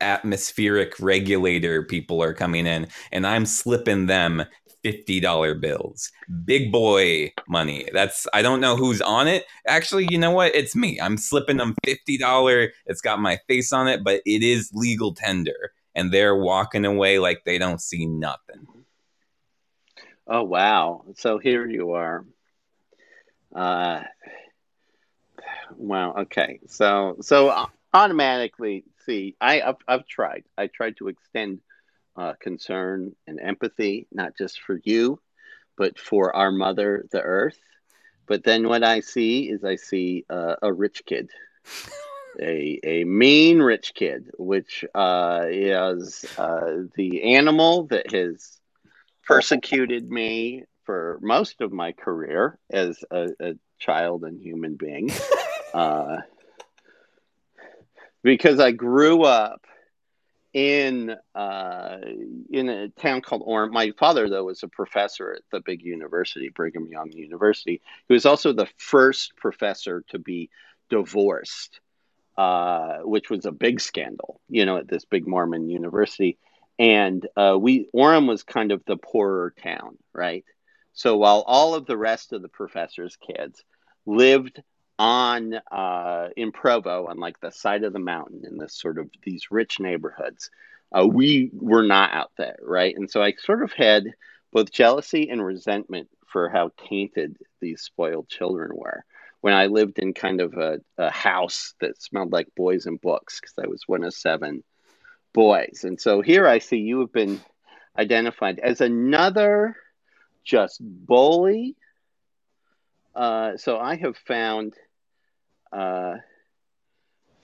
[0.01, 4.45] atmospheric regulator people are coming in, and I'm slipping them
[4.85, 6.11] $50 bills.
[6.45, 7.87] Big boy money.
[7.91, 9.45] That's I don't know who's on it.
[9.67, 10.53] Actually, you know what?
[10.53, 10.99] It's me.
[11.01, 12.69] I'm slipping them $50.
[12.85, 17.17] It's got my face on it, but it is legal tender and they're walking away
[17.19, 18.67] like they don't see nothing.
[20.27, 21.05] Oh wow!
[21.17, 22.25] So here you are.
[23.55, 24.01] Uh,
[25.77, 26.13] wow.
[26.19, 26.59] Okay.
[26.67, 30.43] So so automatically, see, I I've, I've tried.
[30.57, 31.59] I tried to extend
[32.15, 35.19] uh, concern and empathy, not just for you,
[35.77, 37.59] but for our mother, the Earth.
[38.27, 41.29] But then what I see is I see uh, a rich kid.
[42.39, 48.59] a, a mean rich kid, which uh, is uh, the animal that has
[49.25, 55.11] persecuted me for most of my career as a, a child and human being.
[55.73, 56.17] uh,
[58.23, 59.65] because I grew up
[60.55, 61.97] in uh,
[62.49, 63.71] in a town called Orem.
[63.71, 67.81] My father, though, was a professor at the big university, Brigham Young University.
[68.07, 70.49] He was also the first professor to be
[70.89, 71.81] divorced,
[72.37, 76.37] uh, which was a big scandal, you know, at this big Mormon university
[76.77, 80.43] and uh, we Orem was kind of the poorer town, right?
[80.93, 83.63] So while all of the rest of the professor's kids
[84.05, 84.61] lived
[84.97, 89.09] on uh, in Provo on like the side of the mountain in this sort of
[89.23, 90.49] these rich neighborhoods,
[90.91, 92.95] uh, we were not out there, right?
[92.95, 94.13] And so I sort of had
[94.51, 99.03] both jealousy and resentment for how tainted these spoiled children were
[99.41, 103.39] when I lived in kind of a, a house that smelled like boys and books
[103.39, 104.63] because I was one of seven
[105.33, 105.81] boys.
[105.83, 107.39] And so here I see you have been
[107.97, 109.75] identified as another
[110.43, 111.75] just bully.
[113.15, 114.73] Uh, so I have found
[115.71, 116.15] uh,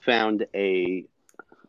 [0.00, 1.04] found a.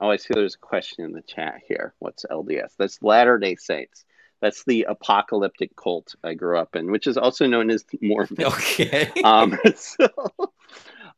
[0.01, 0.33] Oh, I see.
[0.33, 1.93] There's a question in the chat here.
[1.99, 2.73] What's LDS?
[2.77, 4.05] That's Latter Day Saints.
[4.41, 8.37] That's the apocalyptic cult I grew up in, which is also known as Mormon.
[8.39, 9.09] Okay.
[9.23, 10.09] um, so,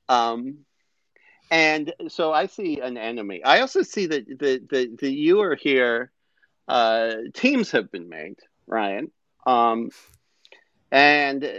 [0.07, 0.57] um,
[1.49, 3.43] and so I see an enemy.
[3.43, 6.11] I also see that the the, the you are here.
[6.67, 9.11] Uh, teams have been made, Ryan.
[9.45, 9.89] Um,
[10.95, 11.49] and uh,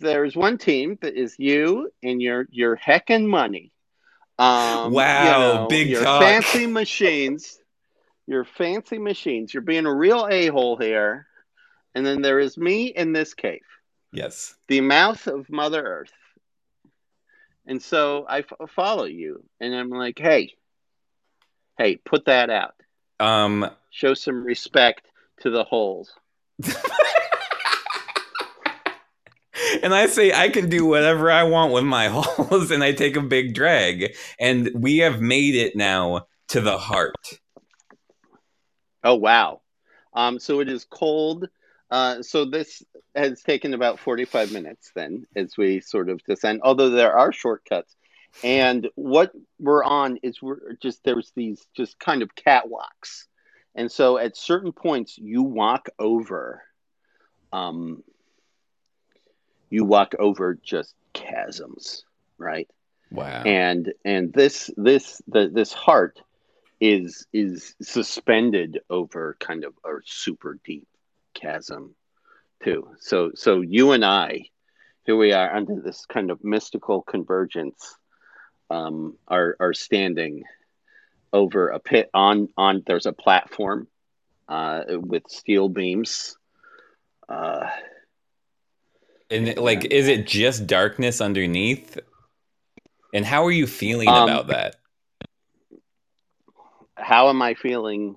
[0.00, 3.70] there's one team that is you and your your heckin' money.
[4.40, 6.20] Um, wow, you know, big your talk.
[6.20, 7.60] fancy machines.
[8.26, 9.54] Your fancy machines.
[9.54, 11.28] You're being a real a hole here.
[11.94, 13.60] And then there is me in this cave.
[14.12, 14.56] Yes.
[14.66, 16.12] The mouth of Mother Earth.
[17.66, 20.54] And so I f- follow you, and I'm like, hey,
[21.78, 22.74] hey, put that out.
[23.20, 25.06] Um, show some respect
[25.42, 26.12] to the holes.
[29.82, 33.16] and I say I can do whatever I want with my holes, and I take
[33.16, 37.40] a big drag, and we have made it now to the heart.
[39.04, 39.60] Oh wow!
[40.14, 41.48] Um, so it is cold.
[41.90, 42.82] Uh, so this
[43.14, 47.94] has taken about 45 minutes then as we sort of descend, although there are shortcuts.
[48.42, 53.26] And what we're on is we're just there's these just kind of catwalks.
[53.74, 56.62] And so at certain points you walk over
[57.52, 58.02] um
[59.72, 62.04] you walk over just chasms,
[62.36, 62.68] right?
[63.10, 63.42] Wow.
[63.44, 66.20] And and this this the this heart
[66.78, 70.86] is is suspended over kind of a super deep
[71.32, 71.94] chasm
[72.62, 72.86] too.
[73.00, 74.50] So so you and I,
[75.06, 77.96] here we are under this kind of mystical convergence,
[78.68, 80.44] um, are are standing
[81.32, 82.82] over a pit on on.
[82.86, 83.88] There's a platform
[84.48, 86.36] uh, with steel beams.
[87.26, 87.70] Uh,
[89.32, 91.98] and like, is it just darkness underneath?
[93.14, 94.76] And how are you feeling um, about that?
[96.96, 98.16] How am I feeling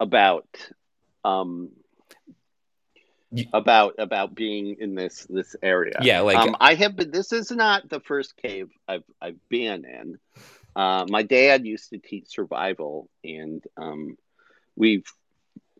[0.00, 0.46] about
[1.24, 1.70] um,
[3.52, 5.98] about about being in this this area.
[6.02, 7.10] Yeah, like um, I have been.
[7.10, 10.18] This is not the first cave I've I've been in.
[10.74, 14.16] Uh, my dad used to teach survival, and um,
[14.76, 15.06] we've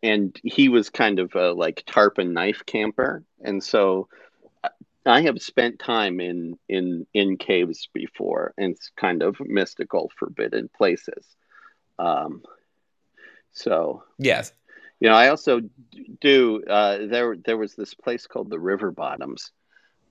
[0.02, 4.08] and he was kind of a like tarp and knife camper, and so
[5.10, 10.70] I have spent time in in in caves before, and it's kind of mystical, forbidden
[10.76, 11.26] places.
[11.98, 12.42] Um,
[13.52, 14.52] so yes,
[15.00, 15.62] you know, I also
[16.20, 16.62] do.
[16.64, 19.50] Uh, there, there was this place called the River Bottoms,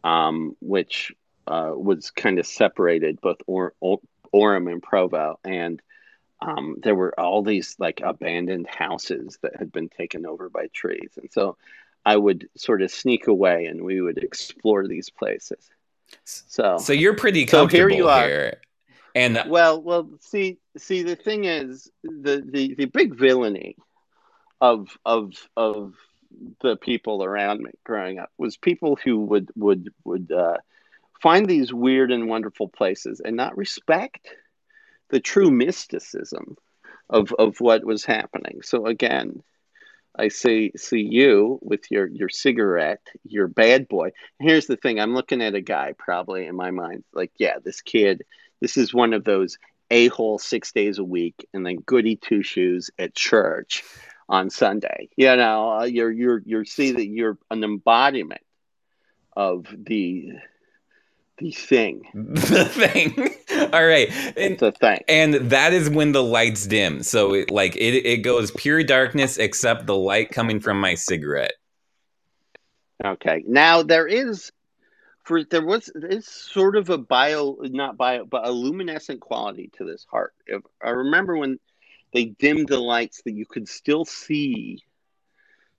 [0.03, 1.13] um, which
[1.47, 3.99] uh, was kind of separated both or, or,
[4.33, 5.81] Orem and Provo, and
[6.41, 11.11] um, there were all these like abandoned houses that had been taken over by trees,
[11.17, 11.57] and so
[12.09, 15.69] I would sort of sneak away, and we would explore these places.
[16.25, 17.97] So, so you're pretty comfortable so here.
[17.97, 18.27] You are.
[18.27, 18.61] Here.
[19.13, 23.75] And well, well, see, see, the thing is, the the the big villainy
[24.59, 25.93] of of of
[26.61, 30.57] the people around me growing up was people who would would would uh,
[31.21, 34.29] find these weird and wonderful places and not respect
[35.09, 36.57] the true mysticism
[37.07, 38.61] of of what was happening.
[38.63, 39.43] So again,
[40.19, 44.11] I see see you with your your cigarette, your bad boy.
[44.39, 47.81] Here's the thing: I'm looking at a guy, probably in my mind, like, yeah, this
[47.81, 48.23] kid.
[48.59, 49.57] This is one of those
[49.89, 53.83] a hole six days a week, and then goody two shoes at church
[54.27, 55.09] on Sunday.
[55.15, 58.41] You know, uh, you're you're you see that you're an embodiment
[59.35, 60.33] of the
[61.39, 62.03] the thing.
[62.13, 63.13] The thing.
[63.73, 64.09] All right.
[64.37, 65.03] And, it's a thing.
[65.07, 67.03] And that is when the lights dim.
[67.03, 71.53] So it like it it goes pure darkness except the light coming from my cigarette.
[73.03, 73.43] Okay.
[73.47, 74.51] Now there is
[75.23, 79.85] for there was it's sort of a bio not bio but a luminescent quality to
[79.85, 80.33] this heart.
[80.45, 81.59] If, I remember when
[82.13, 84.83] they dimmed the lights that you could still see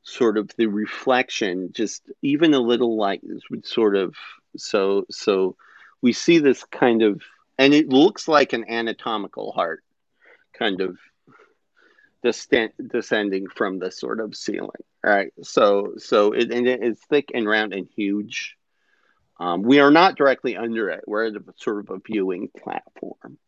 [0.03, 4.15] sort of the reflection just even a little light would sort of
[4.57, 5.57] so so
[6.03, 7.23] we see this kind of
[7.59, 9.83] and it looks like an anatomical heart
[10.59, 10.99] kind of
[12.23, 14.71] descend, descending from the sort of ceiling
[15.03, 18.57] right so so it, and it is thick and round and huge
[19.39, 23.39] um, we are not directly under it we're at a sort of a viewing platform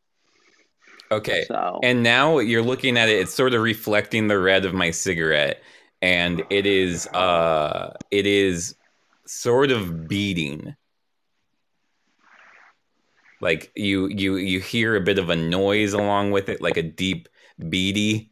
[1.12, 1.44] Okay.
[1.46, 1.78] So.
[1.82, 5.62] And now you're looking at it, it's sort of reflecting the red of my cigarette.
[6.00, 8.74] And it is uh it is
[9.26, 10.74] sort of beating.
[13.42, 16.82] Like you you you hear a bit of a noise along with it, like a
[16.82, 17.28] deep
[17.68, 18.30] beady,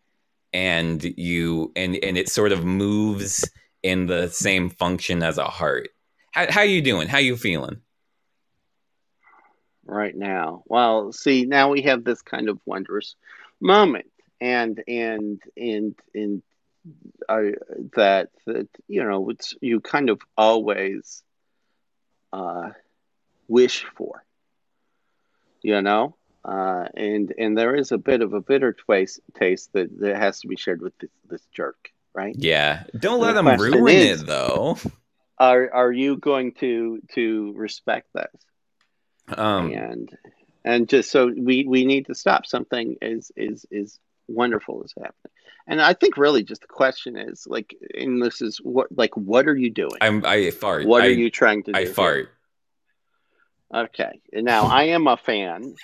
[0.54, 3.48] and you and and it sort of moves
[3.82, 5.90] in the same function as a heart.
[6.32, 7.08] How how you doing?
[7.08, 7.82] How you feeling?
[9.90, 10.62] right now.
[10.66, 13.16] Well, see, now we have this kind of wondrous
[13.60, 14.06] moment,
[14.40, 16.42] and and and and
[17.28, 17.54] I,
[17.96, 21.22] that that you know it's you kind of always
[22.32, 22.70] uh,
[23.48, 24.24] wish for,
[25.62, 29.98] you know, uh, and and there is a bit of a bitter taste taste that,
[30.00, 32.34] that has to be shared with this, this jerk, right?
[32.36, 34.78] Yeah, don't let them ruin is, it though.
[35.38, 39.36] Are are you going to to respect this?
[39.36, 40.18] Um, and
[40.64, 42.46] and just so we we need to stop.
[42.46, 43.98] Something is is is
[44.28, 45.32] wonderful is happening.
[45.66, 49.46] And I think really just the question is like, and this is what like what
[49.46, 49.98] are you doing?
[50.00, 50.86] I'm I fart.
[50.86, 51.78] What I, are you trying to do?
[51.78, 52.30] I fart.
[53.72, 54.20] Okay.
[54.32, 55.74] Now I am a fan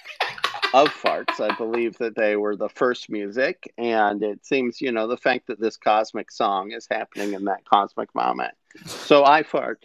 [0.75, 1.41] of farts.
[1.41, 5.47] I believe that they were the first music, and it seems you know the fact
[5.47, 8.55] that this cosmic song is happening in that cosmic moment.
[8.87, 9.85] So I fart.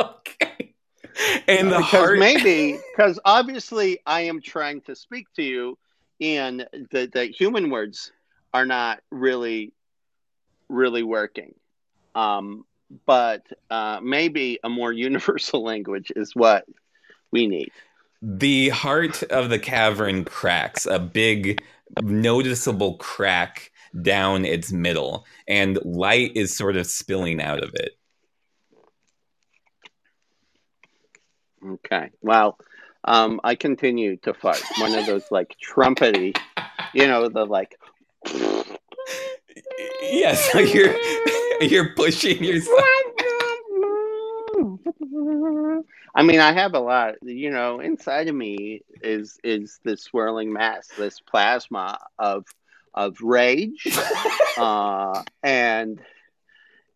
[0.00, 0.74] Okay.
[1.46, 5.78] And the because heart maybe because obviously I am trying to speak to you
[6.20, 8.12] and the the human words
[8.52, 9.72] are not really
[10.68, 11.54] really working.
[12.14, 12.64] Um,
[13.06, 16.64] but uh, maybe a more universal language is what
[17.30, 17.70] we need.
[18.22, 21.62] The heart of the cavern cracks, a big,
[22.02, 23.70] noticeable crack
[24.00, 27.92] down its middle, and light is sort of spilling out of it.
[31.66, 32.10] Okay.
[32.22, 32.58] Well,
[33.04, 34.62] um, I continue to fart.
[34.78, 36.36] One of those like trumpety,
[36.92, 37.78] you know, the like.
[40.02, 40.94] Yes, you're
[41.60, 42.80] you're pushing yourself.
[46.16, 47.14] I mean, I have a lot.
[47.22, 52.46] You know, inside of me is is this swirling mass, this plasma of
[52.94, 53.88] of rage,
[54.56, 56.00] uh, and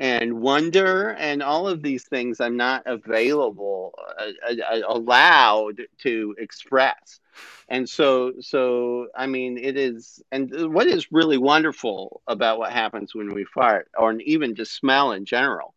[0.01, 6.35] and wonder and all of these things I'm not available uh, uh, uh, allowed to
[6.39, 7.21] express.
[7.69, 13.15] And so so I mean it is and what is really wonderful about what happens
[13.15, 15.75] when we fart or even just smell in general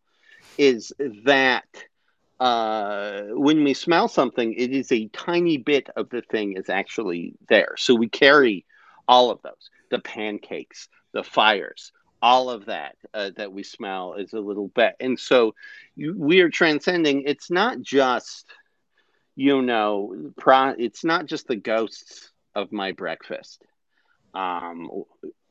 [0.58, 0.92] is
[1.24, 1.66] that
[2.40, 7.34] uh, when we smell something, it is a tiny bit of the thing is actually
[7.48, 7.74] there.
[7.76, 8.64] So we carry
[9.06, 11.92] all of those the pancakes, the fires,
[12.22, 14.94] all of that uh, that we smell is a little bit.
[15.00, 15.54] And so
[15.96, 17.24] you, we are transcending.
[17.26, 18.46] It's not just
[19.34, 23.62] you know pro, it's not just the ghosts of my breakfast.
[24.34, 24.88] Um,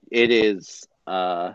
[0.09, 1.53] it is uh,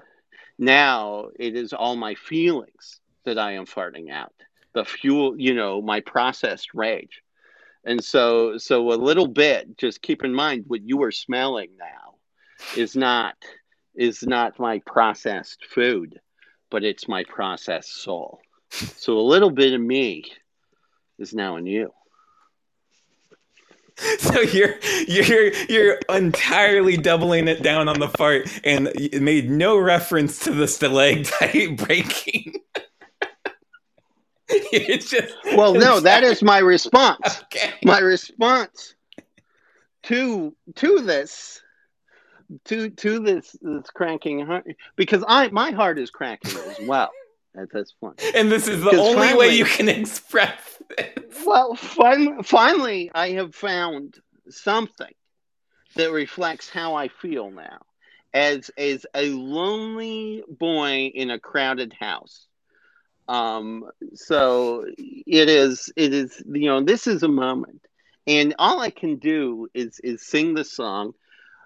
[0.58, 4.32] now it is all my feelings that i am farting out
[4.72, 7.22] the fuel you know my processed rage.
[7.84, 12.14] And so so a little bit just keep in mind what you are smelling now
[12.76, 13.36] is not
[13.96, 16.20] is not my processed food,
[16.70, 18.40] but it's my processed soul.
[18.70, 20.24] So a little bit of me
[21.18, 21.92] is now in you.
[24.18, 24.74] So you're
[25.08, 28.92] you're you're entirely doubling it down on the fart and
[29.22, 32.56] made no reference to the stalactite breaking.
[34.48, 37.42] it's just well, no, that is my response.
[37.44, 37.72] Okay.
[37.84, 38.94] My response
[40.04, 41.62] to to this
[42.66, 44.66] to to this this cracking heart
[44.96, 47.10] because I my heart is cracking as well
[47.56, 48.22] at this point.
[48.34, 50.60] And this is the only finally, way you can express
[50.96, 51.44] this.
[51.44, 54.18] Well, fin- finally, I have found
[54.50, 55.12] something
[55.94, 57.78] that reflects how I feel now,
[58.34, 62.46] as as a lonely boy in a crowded house.
[63.28, 67.82] Um, so it is it is you know this is a moment,
[68.26, 71.14] and all I can do is is sing the song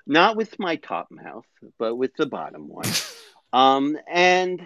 [0.06, 1.46] not with my top mouth,
[1.78, 2.88] but with the bottom one.
[3.52, 4.64] Um, and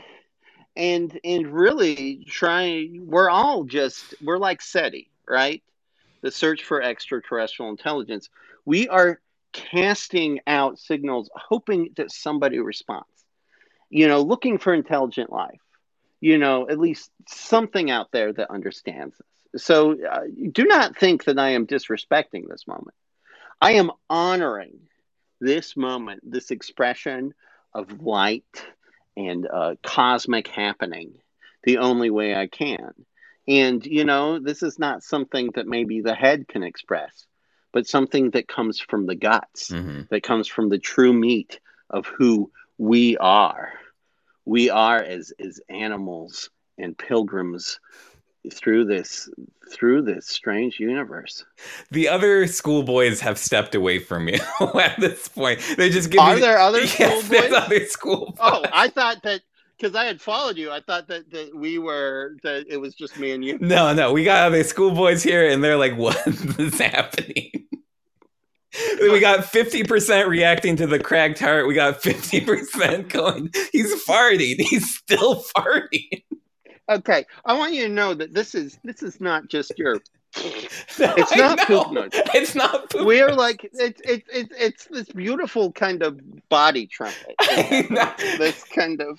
[0.77, 5.63] and and really trying we're all just we're like SETI, right?
[6.21, 8.29] The search for extraterrestrial intelligence.
[8.65, 9.21] We are
[9.53, 13.07] casting out signals, hoping that somebody responds.
[13.91, 15.61] You know, looking for intelligent life.
[16.21, 19.63] You know, at least something out there that understands us.
[19.63, 22.97] So uh, do not think that I am disrespecting this moment.
[23.61, 24.81] I am honoring
[25.45, 27.35] this moment, this expression
[27.73, 28.65] of light
[29.17, 31.13] and uh, cosmic happening
[31.65, 32.93] the only way I can.
[33.47, 37.27] And, you know, this is not something that maybe the head can express,
[37.73, 40.03] but something that comes from the guts, mm-hmm.
[40.11, 43.73] that comes from the true meat of who we are.
[44.45, 47.81] We are as, as animals and pilgrims
[48.53, 49.29] through this
[49.73, 51.45] through this strange universe.
[51.91, 54.39] The other schoolboys have stepped away from you
[54.81, 55.61] at this point.
[55.77, 56.21] They just give.
[56.21, 57.53] Are me, there other yes, schoolboys?
[57.53, 58.37] other schoolboys.
[58.41, 59.43] Oh, I thought that
[59.77, 60.71] because I had followed you.
[60.71, 63.59] I thought that, that we were that it was just me and you.
[63.61, 67.51] No, no, we got other schoolboys here, and they're like, "What is happening?"
[69.01, 71.67] we got 50% reacting to the cracked heart.
[71.69, 74.57] We got 50% going, he's farting.
[74.59, 76.25] He's still farting.
[76.89, 80.01] Okay, I want you to know that this is this is not just your.
[80.37, 82.11] it's not poop noise.
[82.13, 83.07] It's not poop.
[83.07, 87.37] We're like it's it's it's it's this beautiful kind of body trumpet.
[88.39, 89.19] this kind of.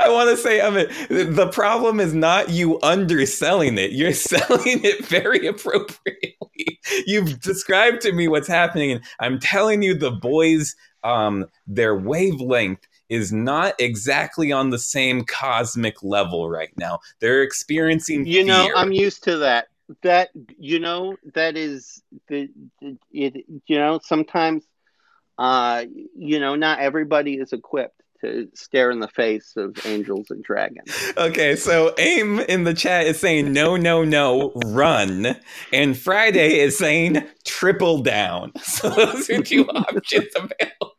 [0.00, 3.92] I want to say, I mean, the problem is not you underselling it.
[3.92, 6.80] You're selling it very appropriately.
[7.06, 12.86] You've described to me what's happening, and I'm telling you, the boys, um, their wavelength
[13.12, 17.00] is not exactly on the same cosmic level right now.
[17.20, 19.68] They're experiencing You know, I'm used to that.
[20.02, 22.48] That you know, that is the
[23.10, 24.64] it, you know, sometimes
[25.36, 25.84] uh
[26.16, 30.90] you know, not everybody is equipped to stare in the face of angels and dragons.
[31.18, 35.36] Okay, so AIM in the chat is saying no, no, no, run.
[35.72, 38.52] And Friday is saying triple down.
[38.62, 40.96] So those are two options available.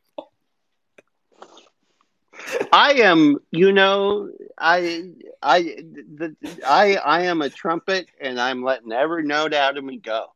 [2.72, 5.10] I am, you know, I,
[5.42, 6.36] I, the,
[6.66, 10.28] I, I am a trumpet, and I'm letting every note out of me go.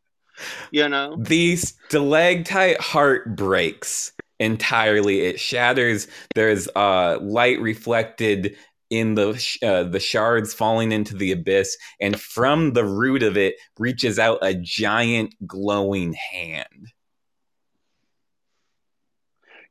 [0.72, 5.22] You know, the stalactite heart breaks entirely.
[5.22, 6.08] It shatters.
[6.36, 8.55] There's uh, light reflected
[8.89, 9.30] in the
[9.64, 14.39] uh, the shards falling into the abyss, and from the root of it reaches out
[14.41, 16.91] a giant glowing hand.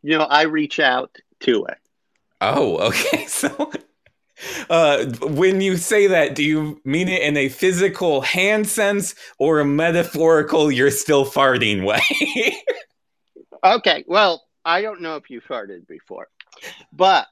[0.03, 1.78] You know, I reach out to it
[2.41, 3.26] Oh, okay.
[3.26, 3.72] So,
[4.68, 9.61] uh, when you say that, do you mean it in a physical hand sense or
[9.61, 12.03] a metaphorical "you're still farting" way?
[13.64, 14.05] okay.
[14.07, 16.28] Well, I don't know if you farted before,
[16.93, 17.26] but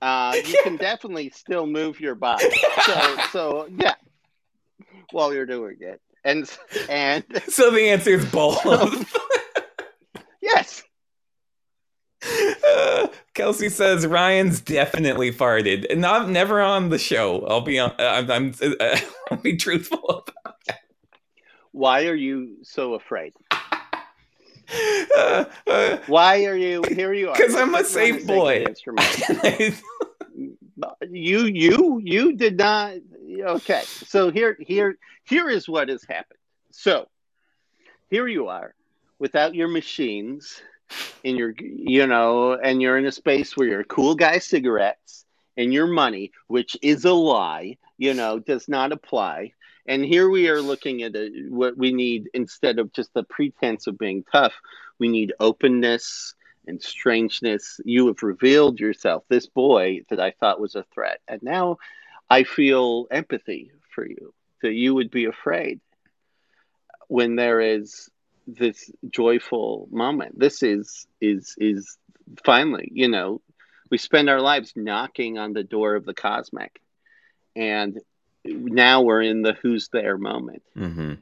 [0.00, 2.50] uh, you can definitely still move your body.
[2.86, 3.94] So, so yeah,
[5.10, 6.50] while you're doing it, and
[6.88, 8.64] and so the answer is both.
[10.40, 10.81] yes.
[13.34, 17.46] Kelsey says Ryan's definitely farted, and I'm never on the show.
[17.46, 17.94] I'll be on.
[17.98, 18.30] I'm.
[18.30, 18.98] I'm uh,
[19.30, 20.80] I'll be truthful about that.
[21.72, 23.32] Why are you so afraid?
[25.16, 27.12] Uh, uh, Why are you here?
[27.12, 28.66] You are because I'm a safe boy.
[31.10, 32.94] you you you did not.
[33.28, 36.38] Okay, so here here here is what has happened.
[36.70, 37.08] So
[38.10, 38.74] here you are,
[39.18, 40.62] without your machines
[41.24, 45.24] and you're you know and you're in a space where you're cool guy cigarettes
[45.56, 49.52] and your money which is a lie you know does not apply.
[49.84, 53.88] And here we are looking at a, what we need instead of just the pretense
[53.88, 54.54] of being tough
[54.98, 56.34] we need openness
[56.66, 57.80] and strangeness.
[57.84, 61.20] You have revealed yourself this boy that i thought was a threat.
[61.28, 61.78] And now
[62.30, 64.32] i feel empathy for you
[64.62, 65.80] that you would be afraid
[67.08, 68.08] when there is
[68.46, 70.38] this joyful moment.
[70.38, 71.96] This is is is
[72.44, 73.40] finally, you know,
[73.90, 76.80] we spend our lives knocking on the door of the cosmic,
[77.54, 78.00] and
[78.44, 80.62] now we're in the who's there moment.
[80.76, 81.14] Mm-hmm.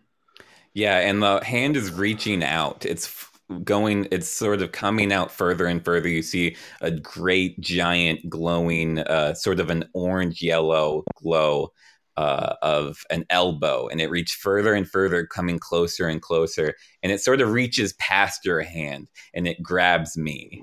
[0.72, 2.86] Yeah, and the hand is reaching out.
[2.86, 3.28] It's
[3.64, 9.00] going it's sort of coming out further and further you see a great giant glowing
[9.00, 11.72] uh, sort of an orange yellow glow
[12.20, 17.10] uh, of an elbow and it reached further and further coming closer and closer and
[17.10, 20.62] it sort of reaches past your hand and it grabs me.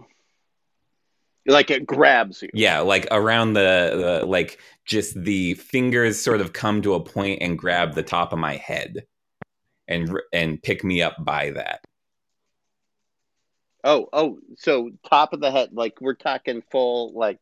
[1.48, 2.50] Like it grabs you.
[2.54, 7.42] Yeah like around the, the like just the fingers sort of come to a point
[7.42, 9.08] and grab the top of my head
[9.88, 11.80] and and pick me up by that.
[13.84, 17.40] Oh, oh, so top of the head, like we're talking full, like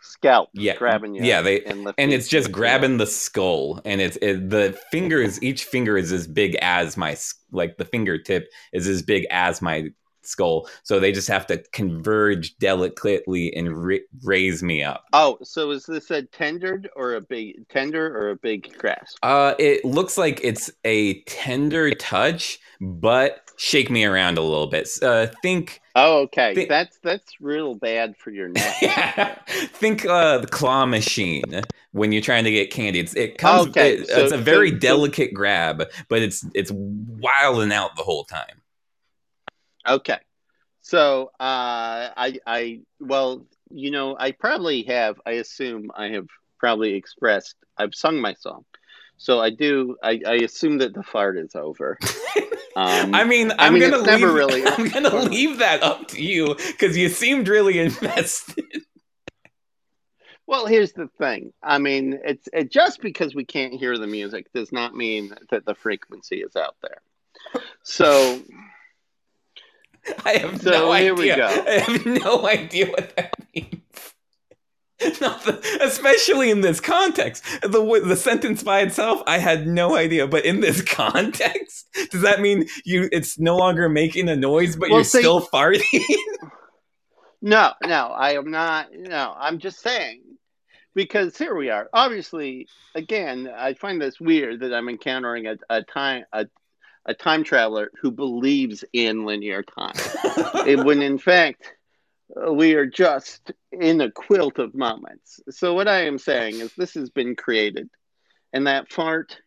[0.00, 4.16] scalp, yeah, grabbing you, yeah, they and, and it's just grabbing the skull, and it's
[4.22, 5.42] it, the fingers.
[5.42, 7.16] Each finger is as big as my
[7.52, 9.90] like the fingertip is as big as my
[10.22, 15.04] skull, so they just have to converge delicately and ri- raise me up.
[15.12, 19.18] Oh, so is this a tendered or a big tender or a big grasp?
[19.22, 24.88] Uh, it looks like it's a tender touch, but shake me around a little bit.
[25.02, 25.82] Uh, think.
[25.94, 26.54] Oh, okay.
[26.54, 28.76] Think, that's that's real bad for your neck.
[28.80, 29.34] yeah.
[29.46, 31.62] think uh, the claw machine
[31.92, 33.00] when you're trying to get candy.
[33.00, 33.68] It's it comes.
[33.68, 33.98] Okay.
[33.98, 38.02] It, so, it's a very so, delicate so, grab, but it's it's wilding out the
[38.02, 38.59] whole time.
[39.86, 40.18] Okay.
[40.82, 46.26] So uh, I I well you know I probably have I assume I have
[46.58, 48.64] probably expressed I've sung my song.
[49.16, 49.96] So I do.
[50.02, 51.98] I, I assume that the fart is over.
[52.76, 54.64] Um, I mean, I'm I mean, gonna leave, really.
[54.66, 58.64] I'm gonna leave that up to you because you seemed really invested.
[60.46, 61.52] Well, here's the thing.
[61.62, 65.66] I mean, it's it, just because we can't hear the music does not mean that
[65.66, 67.62] the frequency is out there.
[67.82, 68.40] So,
[70.24, 71.14] I have so no here idea.
[71.14, 71.46] we go.
[71.46, 73.76] I have no idea what that means.
[75.20, 77.42] Nothing, especially in this context.
[77.62, 80.26] The the sentence by itself, I had no idea.
[80.26, 83.08] But in this context, does that mean you?
[83.10, 86.04] It's no longer making a noise, but well, you're see, still farting?
[87.40, 88.88] no, no, I am not.
[88.92, 90.22] No, I'm just saying
[90.94, 91.88] because here we are.
[91.94, 96.46] Obviously, again, I find this weird that I'm encountering a, a time a,
[97.06, 99.94] a time traveler who believes in linear time,
[100.66, 101.72] it, when in fact
[102.36, 105.40] uh, we are just in a quilt of moments.
[105.50, 107.88] So, what I am saying is, this has been created,
[108.52, 109.38] and that fart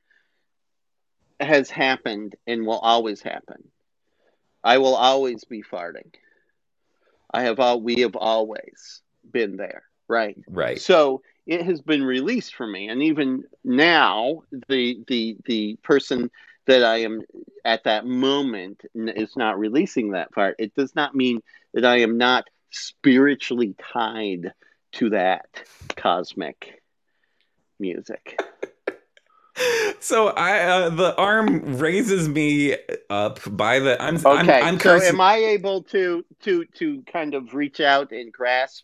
[1.39, 3.64] has happened and will always happen.
[4.64, 6.14] I will always be farting.
[7.34, 10.38] I have all, we have always been there, right?
[10.47, 10.80] Right.
[10.80, 16.32] So, it has been released from me, and even now, the the the person
[16.66, 17.22] that I am
[17.66, 20.55] at that moment is not releasing that fart.
[20.59, 21.41] It does not mean
[21.74, 24.53] that I am not spiritually tied
[24.93, 25.47] to that
[25.95, 26.82] cosmic
[27.80, 28.39] music.
[29.99, 32.76] So I uh, the arm raises me
[33.09, 34.61] up by the I'm okay.
[34.61, 38.84] I'm, I'm so am I able to to to kind of reach out and grasp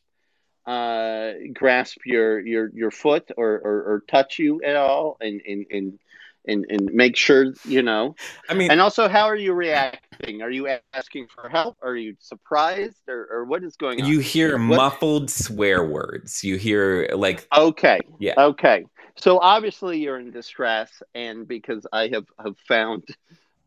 [0.67, 5.65] uh grasp your your your foot or or, or touch you at all and and
[5.71, 5.99] and
[6.45, 8.15] and and make sure you know.
[8.49, 10.41] I mean, and also, how are you reacting?
[10.41, 11.77] Are you asking for help?
[11.81, 14.07] Are you surprised, or, or what is going on?
[14.07, 14.77] You hear what?
[14.77, 16.43] muffled swear words.
[16.43, 18.85] You hear like okay, yeah, okay.
[19.15, 23.03] So obviously you're in distress, and because I have have found.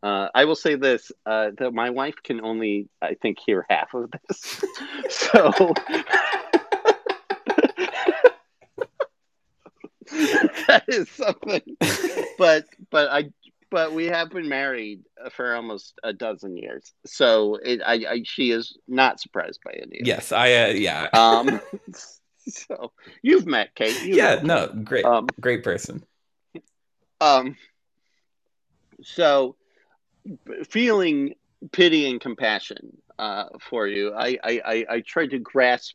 [0.02, 3.94] Uh, I will say this: uh, that my wife can only, I think, hear half
[3.94, 4.64] of this.
[5.08, 5.72] so,
[10.66, 11.62] that is something.
[12.38, 13.30] But but I
[13.70, 18.50] but we have been married for almost a dozen years, so it, I, I she
[18.50, 20.00] is not surprised by any.
[20.02, 21.08] yes, I uh, yeah.
[21.12, 21.60] Um,
[22.48, 24.02] so you've met Kate.
[24.02, 26.04] You've yeah, no, great, um, great person.
[27.20, 27.56] Um,
[29.02, 29.56] so
[30.68, 31.34] feeling
[31.70, 35.94] pity and compassion uh, for you, I, I, I, I tried to grasp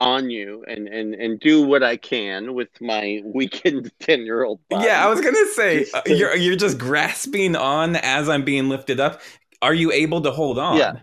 [0.00, 4.60] on you and and and do what I can with my weakened ten year old.
[4.70, 9.00] Yeah, I was gonna say uh, you're you're just grasping on as I'm being lifted
[9.00, 9.20] up.
[9.62, 10.76] Are you able to hold on?
[10.76, 10.96] Yeah.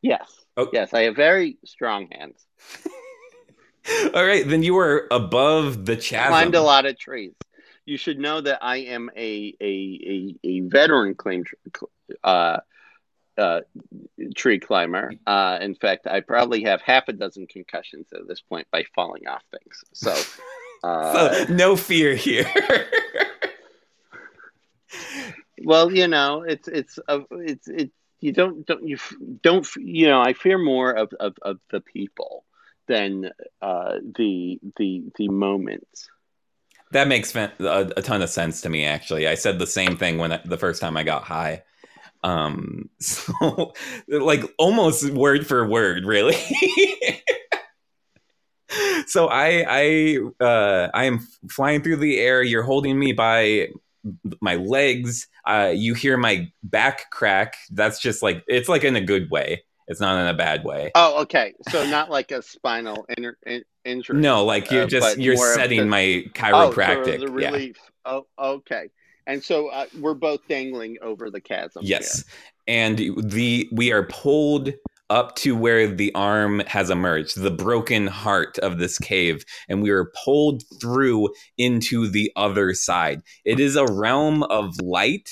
[0.00, 0.44] Yes.
[0.56, 0.68] Oh.
[0.72, 2.44] Yes, I have very strong hands.
[4.14, 6.28] All right, then you are above the chasm.
[6.28, 7.32] Climbed a lot of trees.
[7.84, 11.44] You should know that I am a a a, a veteran claim
[12.22, 12.58] uh,
[13.38, 13.60] uh,
[14.34, 15.12] tree climber.
[15.26, 19.26] Uh, in fact, I probably have half a dozen concussions at this point by falling
[19.26, 19.84] off things.
[19.92, 20.14] So,
[20.84, 22.46] uh, so no fear here.
[25.64, 27.90] well, you know, it's it's uh, it's it.
[28.20, 28.98] You don't don't you
[29.42, 30.20] don't you know?
[30.20, 32.44] I fear more of of, of the people
[32.86, 33.30] than
[33.60, 36.08] uh, the the the moments.
[36.92, 38.84] That makes a, a ton of sense to me.
[38.84, 41.62] Actually, I said the same thing when the first time I got high
[42.22, 43.72] Um, so
[44.08, 46.36] like almost word for word, really.
[49.06, 52.42] so I I uh, I am flying through the air.
[52.42, 53.68] You're holding me by
[54.40, 55.28] my legs.
[55.46, 57.56] Uh, you hear my back crack.
[57.70, 59.64] That's just like it's like in a good way.
[59.88, 60.92] It's not in a bad way.
[60.94, 61.54] Oh, okay.
[61.68, 64.20] So not like a spinal in, in, injury.
[64.20, 67.16] No, like you're uh, just you're setting the, my chiropractic.
[67.16, 67.76] Oh, the relief.
[67.78, 67.90] Yeah.
[68.04, 68.88] Oh, okay.
[69.26, 71.82] And so uh, we're both dangling over the chasm.
[71.84, 72.24] Yes,
[72.66, 72.76] here.
[72.76, 72.98] and
[73.30, 74.72] the we are pulled
[75.10, 79.90] up to where the arm has emerged, the broken heart of this cave, and we
[79.90, 83.22] are pulled through into the other side.
[83.44, 85.30] It is a realm of light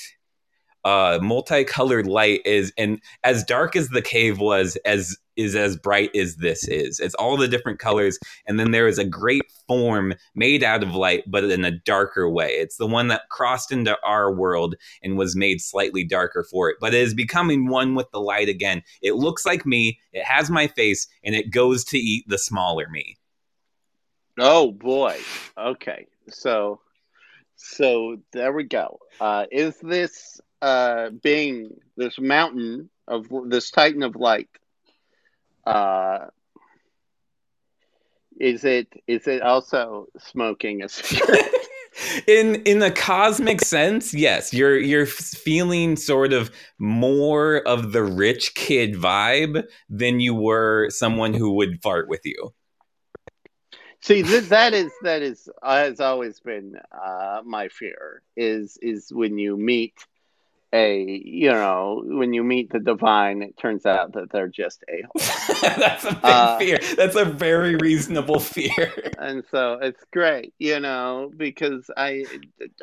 [0.85, 6.15] uh, multicolored light is and as dark as the cave was as is as bright
[6.15, 7.01] as this is.
[7.01, 10.95] It's all the different colors and then there is a great form made out of
[10.95, 12.51] light but in a darker way.
[12.53, 16.77] It's the one that crossed into our world and was made slightly darker for it
[16.81, 18.83] but it is becoming one with the light again.
[19.03, 22.89] It looks like me it has my face and it goes to eat the smaller
[22.91, 23.17] me.
[24.39, 25.19] Oh boy.
[25.59, 26.07] Okay.
[26.29, 26.81] So
[27.57, 28.99] so there we go.
[29.21, 34.49] Uh, is this uh, being this mountain of this titan of light
[35.71, 36.27] uh,
[38.39, 41.53] is it is it also smoking a cigarette
[42.27, 44.53] in in a cosmic sense yes.
[44.53, 51.35] You're you're feeling sort of more of the rich kid vibe than you were someone
[51.35, 52.53] who would fart with you.
[54.01, 59.39] See th- that is that is has always been uh, my fear is is when
[59.39, 59.95] you meet
[60.73, 65.03] a you know when you meet the divine it turns out that they're just a
[65.63, 66.79] that's a big uh, fear.
[66.97, 68.93] That's a very reasonable fear.
[69.19, 72.25] And so it's great you know because i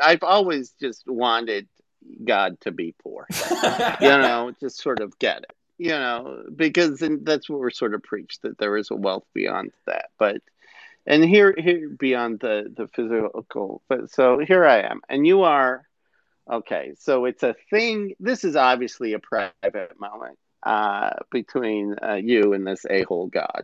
[0.02, 1.68] i've always just wanted
[2.24, 3.56] god to be poor you
[4.02, 8.44] know just sort of get it you know because that's what we're sort of preached
[8.44, 10.10] that there is a wealth beyond that.
[10.20, 10.42] But
[11.08, 15.87] and here here beyond the the physical but so here i am and you are
[16.50, 18.14] Okay, so it's a thing.
[18.20, 23.64] This is obviously a private moment uh, between uh, you and this a-hole god.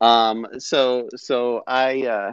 [0.00, 2.32] Um, so, so I, uh,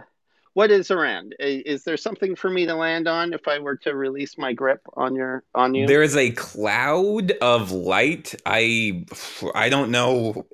[0.54, 1.36] what is around?
[1.40, 4.82] Is there something for me to land on if I were to release my grip
[4.96, 5.88] on your on you?
[5.88, 8.36] There is a cloud of light.
[8.46, 9.06] I,
[9.54, 10.46] I don't know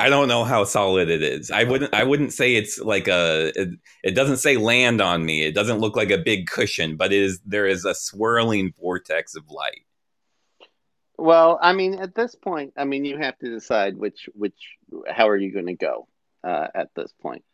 [0.00, 1.50] I don't know how solid it is.
[1.50, 1.92] I wouldn't.
[1.94, 3.52] I wouldn't say it's like a.
[3.54, 3.68] It,
[4.02, 5.42] it, doesn't say land on me.
[5.42, 7.40] It doesn't look like a big cushion, but it is.
[7.44, 9.82] There is a swirling vortex of light.
[11.18, 14.56] Well, I mean, at this point, I mean, you have to decide which which
[15.06, 16.08] how are you going to go
[16.42, 17.44] uh, at this point.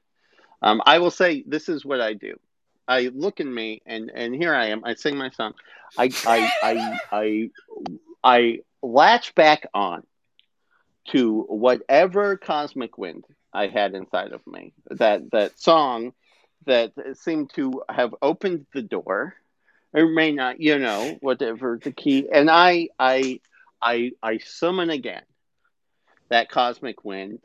[0.63, 2.39] Um, I will say this is what I do.
[2.87, 4.85] I look in me, and and here I am.
[4.85, 5.55] I sing my song.
[5.99, 7.51] I I I I,
[8.23, 10.05] I latch back on
[11.09, 14.73] to whatever cosmic wind I had inside of me.
[14.91, 16.13] That that song
[16.67, 19.35] that seemed to have opened the door,
[19.93, 22.29] or may not, you know, whatever the key.
[22.33, 23.41] And I I
[23.81, 25.23] I I summon again
[26.29, 27.41] that cosmic wind,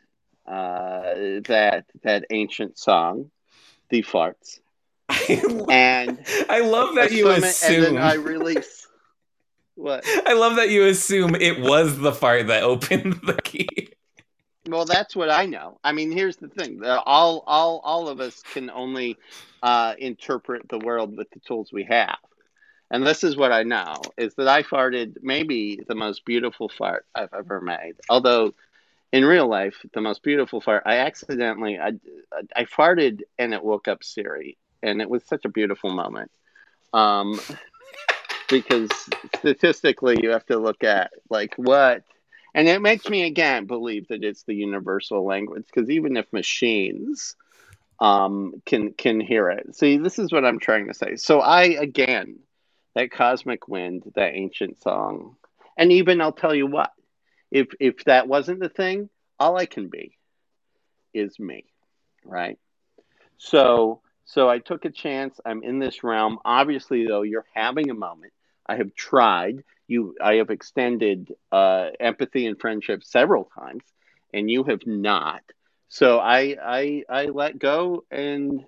[0.47, 3.31] uh, that that ancient song,
[3.89, 4.59] the farts.
[5.69, 7.75] and I love that I you assume.
[7.75, 8.87] And then I release
[9.81, 10.03] what?
[10.27, 13.89] I love that you assume it was the fart that opened the key.
[14.67, 15.79] Well, that's what I know.
[15.83, 19.17] I mean, here's the thing: all all all of us can only
[19.63, 22.17] uh, interpret the world with the tools we have.
[22.91, 27.05] And this is what I know: is that I farted maybe the most beautiful fart
[27.15, 27.95] I've ever made.
[28.07, 28.53] Although,
[29.11, 31.93] in real life, the most beautiful fart I accidentally I
[32.55, 36.29] I farted and it woke up Siri, and it was such a beautiful moment.
[36.93, 37.39] Um,
[38.51, 38.91] because
[39.37, 42.03] statistically you have to look at like what
[42.53, 47.35] and it makes me again believe that it's the universal language because even if machines
[47.99, 49.75] um, can can hear it.
[49.75, 51.15] See this is what i'm trying to say.
[51.15, 52.39] So i again
[52.95, 55.37] that cosmic wind that ancient song
[55.77, 56.91] and even i'll tell you what
[57.51, 60.17] if if that wasn't the thing all i can be
[61.13, 61.65] is me
[62.25, 62.59] right?
[63.37, 65.39] So so i took a chance.
[65.45, 66.39] I'm in this realm.
[66.43, 68.33] Obviously though you're having a moment
[68.65, 69.63] I have tried.
[69.87, 73.83] You, I have extended uh, empathy and friendship several times,
[74.33, 75.41] and you have not.
[75.89, 78.63] So I, I, I let go and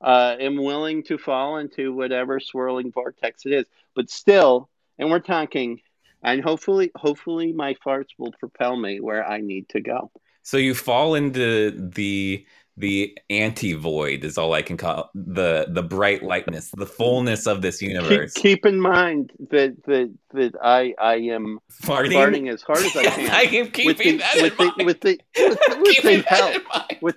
[0.00, 3.66] uh, am willing to fall into whatever swirling vortex it is.
[3.94, 4.68] But still,
[4.98, 5.80] and we're talking,
[6.22, 10.10] and hopefully, hopefully, my farts will propel me where I need to go.
[10.42, 12.44] So you fall into the
[12.76, 17.80] the anti-void is all I can call the the bright lightness, the fullness of this
[17.80, 18.32] universe.
[18.34, 22.96] Keep, keep in mind that that that I I am farting, farting as hard as
[22.96, 23.30] I can.
[23.30, 24.86] I am keeping with the, that with in the, mind.
[24.86, 27.16] with the with the, with the help with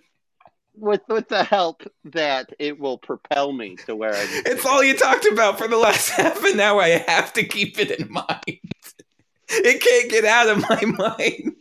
[0.76, 4.66] with with the help that it will propel me to where I need to It's
[4.66, 6.82] all you talked about for the last half an hour.
[6.82, 8.60] I have to keep it in mind.
[9.50, 11.56] It can't get out of my mind.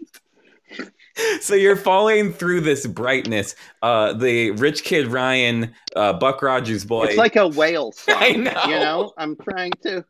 [1.40, 3.54] So you're falling through this brightness.
[3.82, 8.16] Uh, the rich kid Ryan, uh, Buck Rogers boy, It's like a whale song.
[8.18, 8.64] I know.
[8.66, 10.04] You know, I'm trying to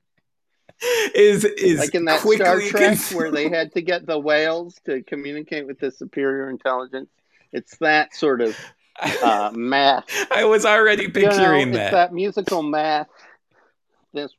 [1.14, 5.02] is is like in that Star Trek where they had to get the whales to
[5.02, 7.08] communicate with the superior intelligence.
[7.52, 8.56] It's that sort of
[9.00, 10.04] uh, math.
[10.30, 11.92] I was already You know, it's that.
[11.92, 13.08] that musical math.
[14.12, 14.32] This.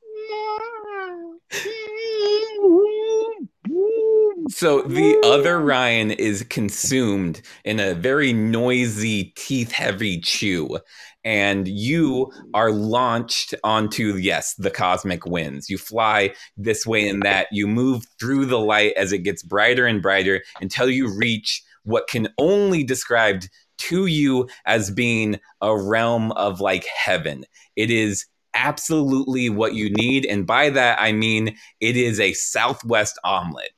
[4.49, 10.79] So the other Ryan is consumed in a very noisy, teeth heavy chew.
[11.23, 15.69] And you are launched onto, yes, the cosmic winds.
[15.69, 17.47] You fly this way and that.
[17.51, 22.07] You move through the light as it gets brighter and brighter until you reach what
[22.07, 27.43] can only described to you as being a realm of like heaven.
[27.75, 30.25] It is absolutely what you need.
[30.25, 33.71] And by that, I mean it is a Southwest omelet.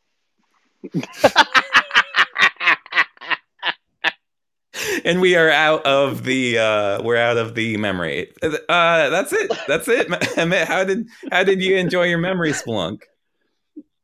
[5.06, 9.52] And we are out of the uh we're out of the memory uh that's it
[9.68, 10.08] that's it
[10.38, 13.02] Emmett, how did how did you enjoy your memory spelunk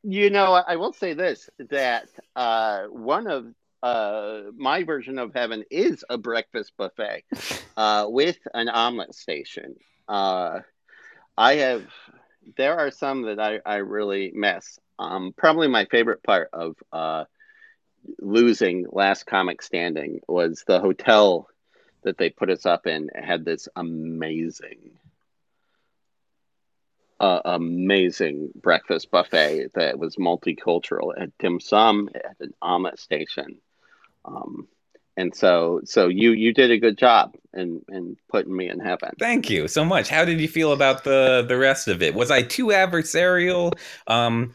[0.04, 3.48] You know, I will say this that uh, one of
[3.82, 7.24] uh, my version of heaven is a breakfast buffet
[7.78, 9.76] uh, with an omelet station.
[10.08, 10.60] Uh,
[11.38, 11.86] I have,
[12.58, 14.80] there are some that I, I really miss.
[14.98, 17.26] Um, probably my favorite part of uh,
[18.20, 21.50] losing Last Comic Standing was the hotel
[22.04, 23.10] that they put us up in.
[23.14, 24.92] Had this amazing
[27.20, 31.18] uh, amazing breakfast buffet that was multicultural.
[31.18, 33.58] Had dim sum, had an omelet station,
[34.26, 34.68] um,
[35.16, 39.12] and so so you you did a good job in in putting me in heaven.
[39.18, 40.10] thank you so much.
[40.10, 42.14] How did you feel about the the rest of it?
[42.14, 43.74] Was i too adversarial?
[44.08, 44.54] Um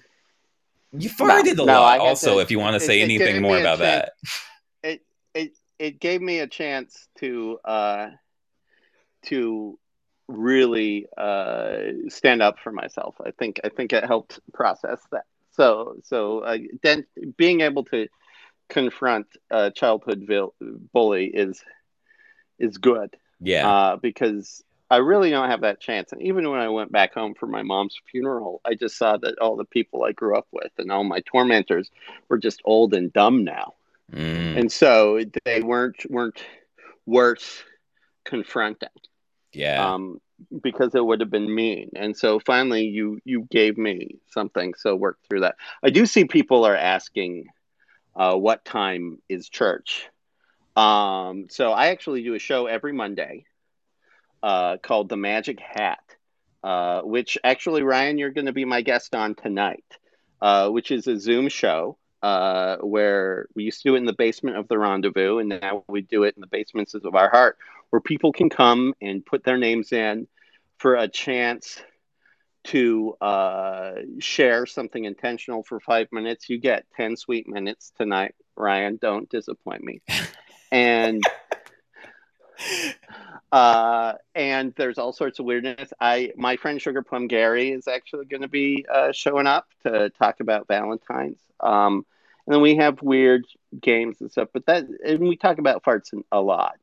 [0.92, 3.04] you farted a no, I lot had also to- if you want to say it
[3.04, 4.10] anything gave more about chance.
[4.82, 5.02] that It
[5.34, 8.10] it it gave me a chance to uh,
[9.26, 9.78] to
[10.28, 11.76] really uh,
[12.08, 13.16] stand up for myself.
[13.24, 15.24] I think I think it helped process that.
[15.52, 18.08] So so uh, then being able to
[18.68, 20.54] confront a childhood vil-
[20.92, 21.62] bully is
[22.58, 26.12] is good yeah uh, because I really don't have that chance.
[26.12, 29.38] And even when I went back home for my mom's funeral, I just saw that
[29.38, 31.90] all the people I grew up with and all my tormentors
[32.28, 33.74] were just old and dumb now,
[34.12, 36.42] Mm, and so they weren't weren't
[37.06, 37.62] worth
[38.24, 38.88] confronting
[39.52, 40.20] yeah um,
[40.62, 41.90] because it would have been mean.
[41.94, 44.74] And so finally, you you gave me something.
[44.74, 45.56] So work through that.
[45.82, 47.46] I do see people are asking,
[48.16, 50.08] uh, what time is church?
[50.76, 53.44] Um, so I actually do a show every Monday,
[54.42, 56.02] uh, called the Magic Hat,
[56.62, 59.84] uh, which actually Ryan, you're going to be my guest on tonight,
[60.40, 61.96] uh, which is a Zoom show.
[62.22, 65.82] Uh, where we used to do it in the basement of the rendezvous, and now
[65.88, 67.56] we do it in the basements of our heart,
[67.88, 70.28] where people can come and put their names in
[70.76, 71.80] for a chance
[72.64, 76.48] to uh, share something intentional for five minutes.
[76.48, 78.98] You get 10 sweet minutes tonight, Ryan.
[79.00, 80.02] Don't disappoint me.
[80.70, 81.22] And
[83.52, 85.92] uh, and there's all sorts of weirdness.
[86.00, 90.10] I my friend Sugar Plum Gary is actually going to be uh, showing up to
[90.10, 91.40] talk about Valentine's.
[91.60, 92.06] Um,
[92.46, 93.46] and then we have weird
[93.80, 96.76] games and stuff, but that and we talk about farts a lot.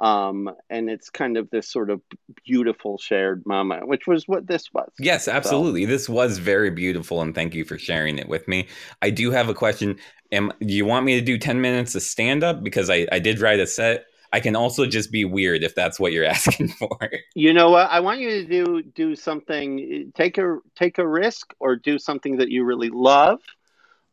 [0.00, 2.00] Um, and it's kind of this sort of
[2.44, 4.90] beautiful shared moment, which was what this was.
[4.98, 5.84] Yes, absolutely.
[5.84, 8.66] This was very beautiful, and thank you for sharing it with me.
[9.02, 9.96] I do have a question.
[10.32, 13.20] Am do you want me to do ten minutes of stand up because I I
[13.20, 14.06] did write a set.
[14.34, 16.98] I can also just be weird if that's what you're asking for.
[17.36, 17.88] You know what?
[17.88, 20.10] I want you to do do something.
[20.16, 23.38] Take a take a risk or do something that you really love.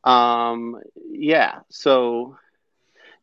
[0.04, 1.62] Um, yeah.
[1.70, 2.38] So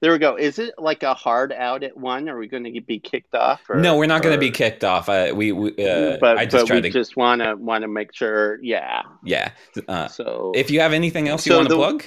[0.00, 0.34] there we go.
[0.34, 2.28] Is it like a hard out at one?
[2.28, 3.60] Are we going to be kicked off?
[3.68, 5.08] Or, no, we're not going to be kicked off.
[5.08, 6.90] I, we, we uh, but I just but we to.
[6.90, 8.60] just want to want to make sure.
[8.60, 9.02] Yeah.
[9.24, 9.52] yeah.
[9.86, 12.04] Uh, So if you have anything else you So want to plug,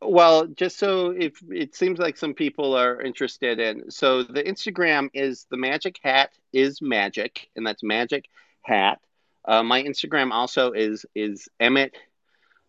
[0.00, 5.10] Well, just so if it seems like some people are interested in, so the Instagram
[5.12, 8.28] is the Magic Hat is magic, and that's Magic
[8.62, 9.00] Hat.
[9.44, 11.96] Uh, my Instagram also is is Emmett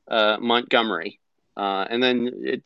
[0.10, 1.20] uh, Montgomery,
[1.56, 2.64] uh, and then it,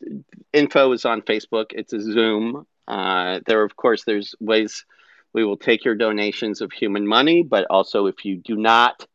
[0.52, 1.66] info is on Facebook.
[1.72, 4.84] It's a Zoom Uh, there, of course, there's ways
[5.32, 9.06] we will take your donations of human money, but also if you do not,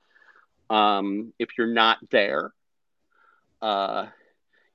[0.70, 2.52] um, if you're not there,
[3.62, 4.08] uh,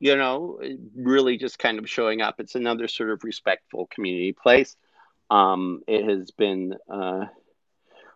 [0.04, 0.60] you know,
[0.94, 2.38] really just kind of showing up.
[2.38, 4.76] It's another sort of respectful community place.
[5.30, 7.24] Um, it has been uh,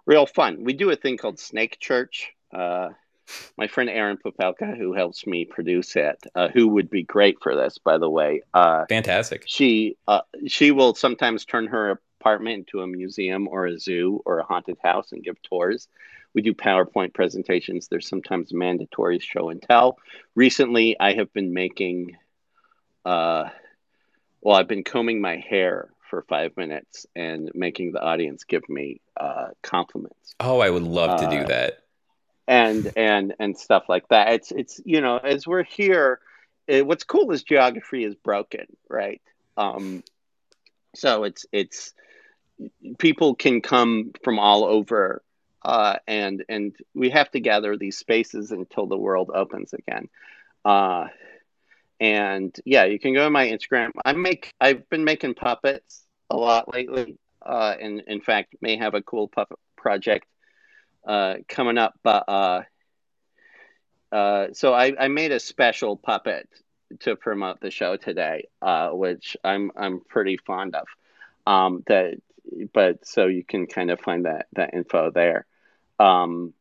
[0.05, 0.65] real fun.
[0.65, 2.35] We do a thing called Snake Church.
[2.53, 2.91] Uh,
[3.57, 7.57] my friend Aaron Popelka, who helps me produce it, uh, who would be great for
[7.57, 8.43] this, by the way.
[8.53, 9.45] Uh, Fantastic.
[9.47, 14.41] She uh, she will sometimes turn her apartment into a museum or a zoo or
[14.41, 15.89] a haunted house and give tours.
[16.35, 17.89] We do PowerPoint presentations.
[17.89, 19.99] There's sometimes mandatory show and tell.
[20.35, 22.17] Recently, I have been making,
[23.05, 23.49] uh,
[24.41, 29.01] well, I've been combing my hair for five minutes and making the audience give me
[29.19, 30.35] uh, compliments.
[30.41, 31.79] Oh, I would love to do Uh, that.
[32.47, 34.33] and and and stuff like that.
[34.33, 36.21] It's it's you know as we're here,
[36.67, 39.21] it, what's cool is geography is broken, right?
[39.57, 40.03] Um,
[40.95, 41.93] so it's it's
[42.99, 45.23] people can come from all over,
[45.63, 50.09] uh, and and we have to gather these spaces until the world opens again.
[50.65, 51.09] Uh,
[52.01, 53.91] and yeah, you can go to my Instagram.
[54.05, 58.95] I make I've been making puppets a lot lately, uh, and in fact may have
[58.95, 60.27] a cool puppet project
[61.07, 61.95] uh, coming up.
[62.03, 62.63] But uh,
[64.13, 66.49] uh, so I, I made a special puppet
[67.01, 70.87] to promote the show today, uh, which I'm I'm pretty fond of.
[71.47, 72.19] Um, that,
[72.73, 75.47] but so you can kind of find that that info there.
[75.99, 76.55] Um,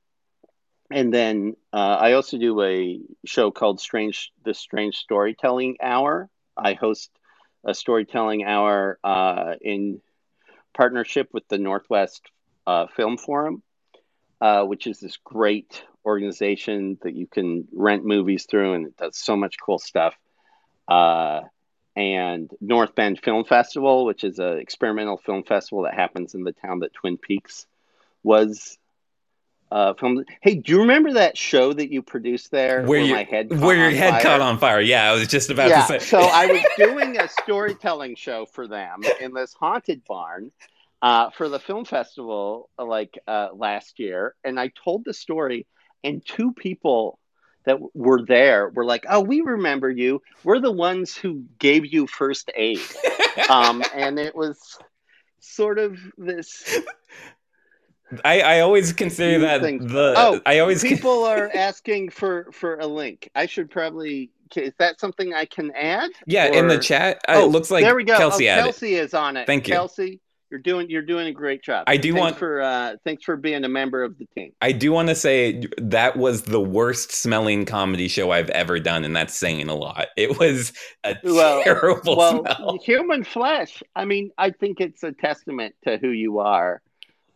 [0.89, 6.29] and then uh, I also do a show called Strange the Strange Storytelling Hour.
[6.55, 7.11] I host
[7.65, 10.01] a storytelling hour uh, in
[10.73, 12.21] partnership with the Northwest
[12.65, 13.61] uh, Film Forum,
[14.39, 19.17] uh, which is this great organization that you can rent movies through, and it does
[19.17, 20.15] so much cool stuff.
[20.87, 21.41] Uh,
[21.97, 26.51] and North Bend Film Festival, which is an experimental film festival that happens in the
[26.51, 27.65] town that Twin Peaks
[28.21, 28.77] was
[29.71, 30.27] uh, filmed.
[30.39, 33.59] Hey, do you remember that show that you produced there Where, you, my head caught
[33.59, 34.21] where your on head fire?
[34.21, 34.79] caught on fire.
[34.79, 35.99] Yeah, I was just about yeah, to say.
[35.99, 40.51] so I was doing a storytelling show for them in this haunted barn
[41.01, 45.65] uh, for the film festival uh, like uh, last year, and I told the story,
[46.03, 47.17] and two people
[47.67, 50.21] that were there were like, "Oh, we remember you.
[50.43, 52.81] We're the ones who gave you first aid,"
[53.49, 54.77] um, and it was
[55.39, 56.79] sort of this
[58.23, 62.79] I, I always consider that think- the Oh, I always people are asking for for
[62.79, 63.29] a link.
[63.35, 66.11] I should probably is that something I can add?
[66.25, 68.17] yeah in the chat uh, Oh, it looks like there we go.
[68.17, 68.63] Kelsey oh, added.
[68.63, 69.45] Kelsey is on it.
[69.45, 69.73] Thank you.
[69.73, 70.21] Kelsey.
[70.49, 71.83] You're doing you're doing a great job.
[71.87, 74.53] I do thanks want- for uh, thanks for being a member of the team.
[74.61, 79.03] I do want to say that was the worst smelling comedy show I've ever done,
[79.03, 80.07] and that's saying a lot.
[80.15, 80.71] It was
[81.03, 82.79] a Well- terrible well, smell.
[82.83, 83.83] human flesh.
[83.95, 86.81] I mean, I think it's a testament to who you are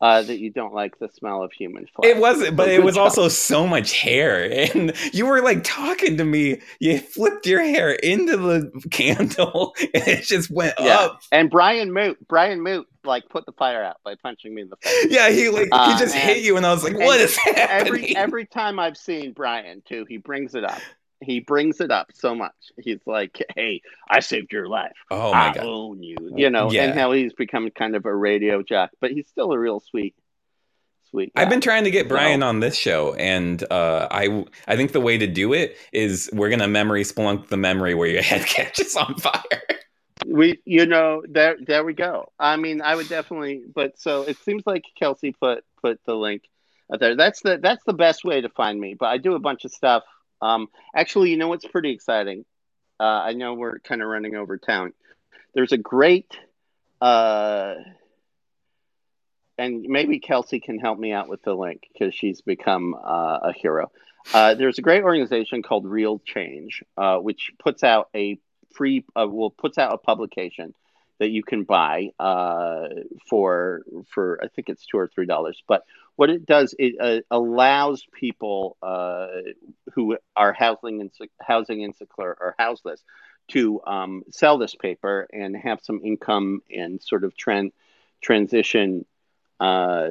[0.01, 2.09] uh, that you don't like the smell of human flesh.
[2.11, 3.03] It wasn't, but So it was job.
[3.03, 6.59] also so much hair, and you were like talking to me.
[6.79, 10.99] You flipped your hair into the candle, and it just went Yeah.
[10.99, 11.21] up.
[11.31, 14.75] And Brian Moote, Brian Moote, like put the fire out by punching me in the
[14.77, 15.07] face.
[15.09, 17.29] Yeah, he like Uh, he just and- hit you, and I was like, "What and
[17.57, 20.79] happening?" every every time I've seen Brian too, he brings it up.
[21.21, 22.55] He brings it up so much.
[22.79, 24.91] He's like, "Hey, I saved your life.
[25.11, 25.63] oh my I god!
[25.65, 26.85] own you." You know, Yeah.
[26.85, 30.15] and how he's become kind of a radio jock, but he's still a real sweet,
[31.09, 31.33] sweet.
[31.35, 31.41] Guy.
[31.43, 34.91] I've been trying to get So- Brian on this show, and uh, I I think
[34.93, 38.45] the way to do it is we're gonna memory spelunk the memory where your head
[38.45, 39.61] catches on fire.
[40.25, 42.31] we, you know, there there we go.
[42.39, 46.43] I mean, I would definitely, but so it seems like Kelsey put put the link
[46.89, 47.15] there.
[47.15, 48.95] That's the that's the best way to find me.
[48.99, 50.03] But I do a bunch of stuff.
[50.41, 52.45] Um, actually, you know what's pretty exciting?
[52.99, 54.93] Uh, I know we're kind of running over town.
[55.53, 56.31] There's a great,
[57.01, 57.75] uh,
[59.57, 63.53] and maybe Kelsey can help me out with the link because she's become uh, a
[63.53, 63.91] hero.
[64.33, 68.37] Uh, there's a great organization called Real Change, uh, which puts out a
[68.75, 70.73] free, uh, well, puts out a publication
[71.19, 72.87] that you can buy uh,
[73.29, 75.61] for for I think it's two or three dollars.
[75.67, 75.85] But
[76.15, 79.27] what it does, it uh, allows people uh,
[79.93, 83.03] who are housing inse- housing insecure or houseless
[83.49, 87.71] to um, sell this paper and have some income and sort of trend
[88.21, 89.05] transition
[89.59, 90.09] uh,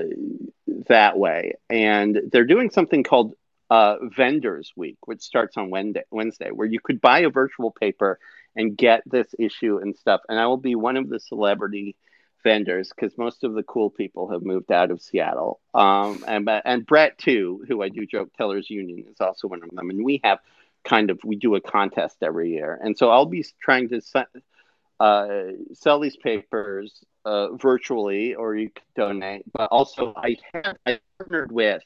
[0.89, 1.55] that way.
[1.69, 3.35] And they're doing something called
[3.71, 8.19] uh, Vendors Week, which starts on Wednesday, Wednesday, where you could buy a virtual paper
[8.57, 10.21] and get this issue and stuff.
[10.29, 11.97] And I will be one of the celebrity
[12.43, 15.61] vendors because most of the cool people have moved out of Seattle.
[15.75, 19.71] Um, and and Brett too, who I do joke tellers union, is also one of
[19.71, 19.91] them.
[19.91, 20.39] And we have
[20.85, 24.01] kind of we do a contest every year, and so I'll be trying to
[25.01, 25.27] uh,
[25.73, 29.45] sell these papers uh, virtually, or you can donate.
[29.53, 31.83] But also, I have I partnered with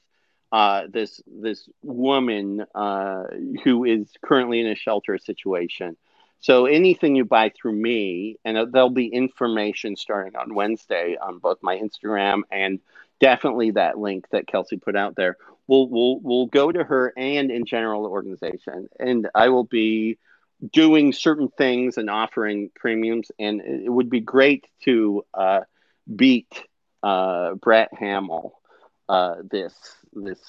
[0.53, 3.25] uh, this this woman uh,
[3.63, 5.97] who is currently in a shelter situation.
[6.45, 11.57] So anything you buy through me, and there'll be information starting on Wednesday on both
[11.63, 12.81] my Instagram and
[13.19, 15.39] definitely that link that Kelsey put out there.
[15.69, 20.19] We'll we'll we'll go to her and in general the organization, and I will be
[20.71, 23.31] doing certain things and offering premiums.
[23.39, 25.61] And it would be great to uh,
[26.15, 26.63] beat
[27.03, 28.51] uh, Brett Hamil
[29.09, 29.73] uh, this
[30.13, 30.41] this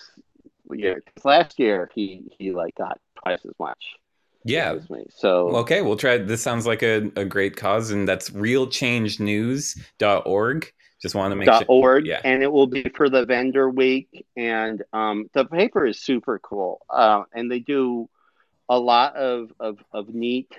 [0.73, 1.01] year.
[1.15, 3.95] Cause last year he he like got twice as much.
[4.45, 4.77] Yeah.
[4.89, 5.05] Me.
[5.09, 6.19] So okay, we'll try.
[6.19, 10.73] This sounds like a, a great cause, and that's realchangenews.org.
[11.01, 11.65] Just want to make sure.
[11.67, 12.21] org, yeah.
[12.23, 14.25] and it will be for the vendor week.
[14.37, 18.09] And um, the paper is super cool, uh, and they do
[18.69, 20.53] a lot of, of of neat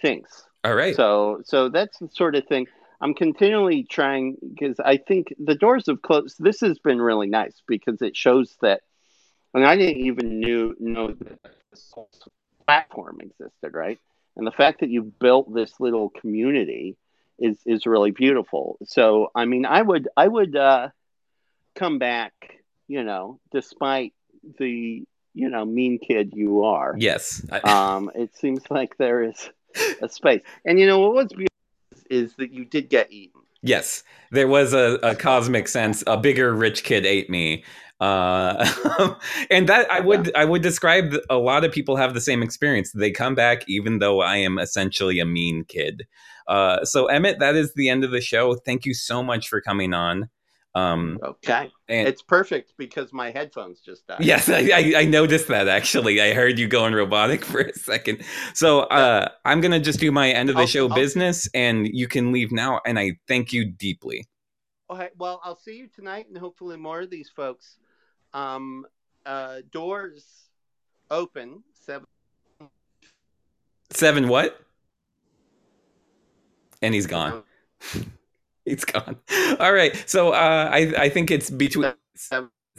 [0.00, 0.28] things.
[0.64, 0.96] All right.
[0.96, 2.66] So so that's the sort of thing.
[3.00, 6.36] I'm continually trying because I think the doors have closed.
[6.38, 8.80] This has been really nice because it shows that,
[9.54, 11.40] I mean, I didn't even knew know that
[12.66, 13.98] platform existed, right?
[14.36, 16.96] And the fact that you've built this little community
[17.38, 18.78] is is really beautiful.
[18.84, 20.88] So, I mean, I would I would uh,
[21.74, 22.32] come back,
[22.86, 24.12] you know, despite
[24.58, 25.04] the
[25.34, 26.94] you know mean kid you are.
[26.98, 27.44] Yes.
[27.50, 27.60] I...
[27.94, 29.48] um, it seems like there is
[30.02, 31.46] a space, and you know what was beautiful
[32.08, 33.40] is that you did get eaten.
[33.66, 36.04] Yes, there was a, a cosmic sense.
[36.06, 37.64] A bigger rich kid ate me,
[38.00, 38.64] uh,
[39.50, 40.34] and that I would.
[40.36, 41.14] I would describe.
[41.30, 42.92] A lot of people have the same experience.
[42.92, 46.06] They come back even though I am essentially a mean kid.
[46.46, 48.54] Uh, so Emmett, that is the end of the show.
[48.54, 50.28] Thank you so much for coming on.
[50.76, 54.18] Um, okay, and it's perfect because my headphones just died.
[54.20, 56.20] Yes, I, I, I, noticed that actually.
[56.20, 58.22] I heard you going robotic for a second.
[58.52, 61.88] So uh, I'm gonna just do my end of the I'll, show I'll, business, and
[61.88, 62.82] you can leave now.
[62.84, 64.26] And I thank you deeply.
[64.90, 67.78] Okay, well, I'll see you tonight, and hopefully more of these folks.
[68.34, 68.84] Um,
[69.24, 70.26] uh, doors
[71.10, 72.06] open seven.
[73.88, 74.60] Seven what?
[76.82, 77.44] And he's gone.
[78.70, 79.16] It's gone.
[79.60, 79.96] All right.
[80.08, 81.92] So uh, I I think it's between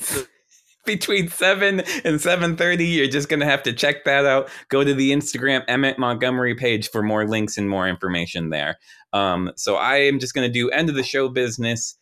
[0.86, 2.86] between seven and seven thirty.
[2.86, 4.50] You're just gonna have to check that out.
[4.68, 8.78] Go to the Instagram Emmett Montgomery page for more links and more information there.
[9.14, 11.96] Um, so I am just gonna do end of the show business.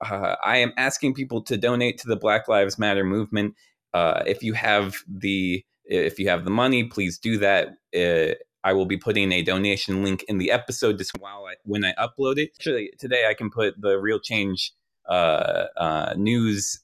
[0.00, 3.56] Uh, I am asking people to donate to the Black Lives Matter movement.
[3.92, 7.70] Uh, if you have the if you have the money, please do that.
[7.92, 8.34] Uh,
[8.64, 11.92] I will be putting a donation link in the episode just while I, when I
[11.94, 12.50] upload it.
[12.58, 14.72] Actually, today I can put the Real Change
[15.08, 16.80] uh, uh, news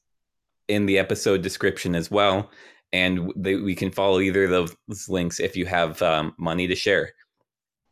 [0.67, 2.51] in the episode description as well,
[2.93, 4.51] and they, we can follow either of
[4.89, 7.13] those links if you have um, money to share.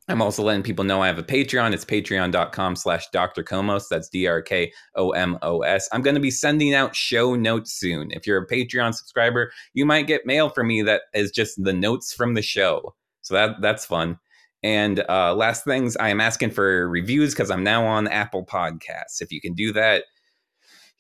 [0.09, 1.73] I'm also letting people know I have a Patreon.
[1.73, 3.43] It's patreon.com slash Dr.
[3.43, 3.89] Komos.
[3.91, 5.89] That's D-R-K-O-M-O-S.
[5.91, 8.13] I'm going to be sending out show notes soon.
[8.13, 11.73] If you're a Patreon subscriber, you might get mail from me that is just the
[11.73, 12.95] notes from the show.
[13.27, 14.19] So that that's fun.
[14.63, 19.21] And uh, last things, I am asking for reviews because I'm now on Apple Podcasts.
[19.21, 20.05] If you can do that,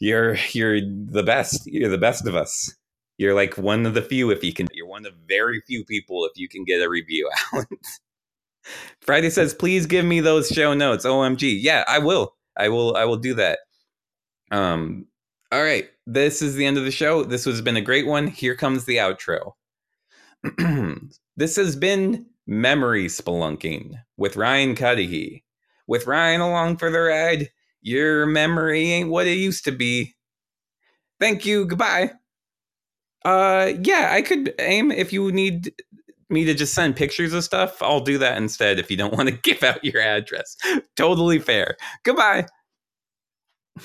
[0.00, 1.66] you're you're the best.
[1.66, 2.74] You're the best of us.
[3.16, 4.66] You're like one of the few if you can.
[4.72, 7.66] You're one of very few people if you can get a review out.
[9.00, 12.34] Friday says, "Please give me those show notes." OMG, yeah, I will.
[12.56, 12.96] I will.
[12.96, 13.60] I will do that.
[14.50, 15.06] Um.
[15.52, 15.88] All right.
[16.08, 17.22] This is the end of the show.
[17.22, 18.26] This has been a great one.
[18.26, 19.52] Here comes the outro.
[21.36, 25.44] This has been Memory Spelunking with Ryan Cudahy.
[25.86, 27.50] With Ryan along for the ride,
[27.82, 30.14] your memory ain't what it used to be.
[31.20, 31.66] Thank you.
[31.66, 32.12] Goodbye.
[33.24, 35.72] Uh, yeah, I could aim if you need
[36.28, 37.82] me to just send pictures of stuff.
[37.82, 40.56] I'll do that instead if you don't want to give out your address.
[40.96, 41.76] totally fair.
[42.04, 42.46] Goodbye.